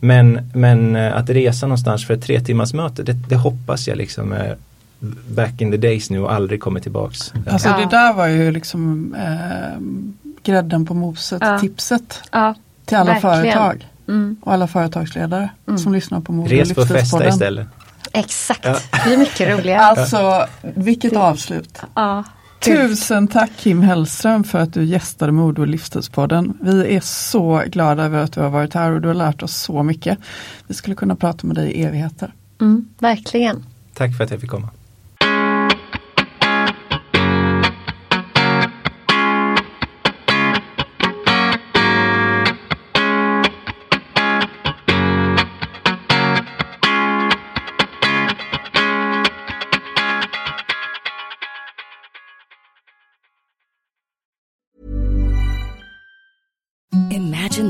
Men, 0.00 0.50
men 0.54 0.96
eh, 0.96 1.16
att 1.16 1.30
resa 1.30 1.66
någonstans 1.66 2.06
för 2.06 2.14
ett 2.14 2.22
tre 2.22 2.40
timmars 2.40 2.74
möte, 2.74 3.02
det, 3.02 3.12
det 3.12 3.36
hoppas 3.36 3.88
jag 3.88 3.98
liksom 3.98 4.32
är 4.32 4.56
back 5.28 5.60
in 5.60 5.70
the 5.70 5.76
days 5.76 6.10
nu 6.10 6.20
och 6.20 6.32
aldrig 6.32 6.60
kommer 6.60 6.80
tillbaks. 6.80 7.32
Alltså 7.50 7.68
Ja. 7.68 7.76
det 7.78 7.86
där 7.96 8.12
var 8.12 8.26
ju 8.26 8.50
liksom 8.50 9.14
eh, 9.14 9.80
grädden 10.42 10.86
på 10.86 10.94
moset, 10.94 11.38
Ja. 11.44 11.58
tipset 11.58 12.22
Ja, 12.32 12.54
till 12.84 12.96
alla 12.96 13.12
Verkligen. 13.12 13.42
företag 13.42 13.88
mm, 14.08 14.36
och 14.42 14.52
alla 14.52 14.66
företagsledare 14.66 15.50
som 15.78 15.92
lyssnar 15.92 16.20
på 16.20 16.32
Mode 16.32 16.54
Res 16.54 16.74
på 16.74 16.86
festa 16.86 17.28
istället. 17.28 17.68
exakt. 18.12 18.62
Det 18.62 19.02
blir 19.06 19.16
mycket 19.16 19.58
roligare. 19.58 19.80
Alltså 19.80 20.46
vilket 20.62 21.16
avslut. 21.16 21.78
Ja. 21.94 22.24
Tusen 22.60 23.28
tack 23.28 23.50
Kim 23.56 23.82
Hellström 23.82 24.44
för 24.44 24.58
att 24.58 24.72
du 24.74 24.84
gästade 24.84 25.32
Mode 25.32 25.60
och 25.60 25.66
livsstilspodden. 25.68 26.58
Vi 26.60 26.96
är 26.96 27.00
så 27.00 27.62
glada 27.66 28.04
över 28.04 28.18
att 28.18 28.32
du 28.32 28.40
har 28.40 28.50
varit 28.50 28.74
här 28.74 28.92
och 28.92 29.00
du 29.00 29.08
har 29.08 29.14
lärt 29.14 29.42
oss 29.42 29.56
så 29.56 29.82
mycket. 29.82 30.18
Vi 30.66 30.74
skulle 30.74 30.96
kunna 30.96 31.16
prata 31.16 31.46
med 31.46 31.56
dig 31.56 31.70
i 31.72 31.82
evigheter. 31.84 32.32
Mm, 32.60 32.88
verkligen. 32.98 33.64
Tack 33.94 34.16
för 34.16 34.24
att 34.24 34.30
jag 34.30 34.40
fick 34.40 34.50
komma. 34.50 34.68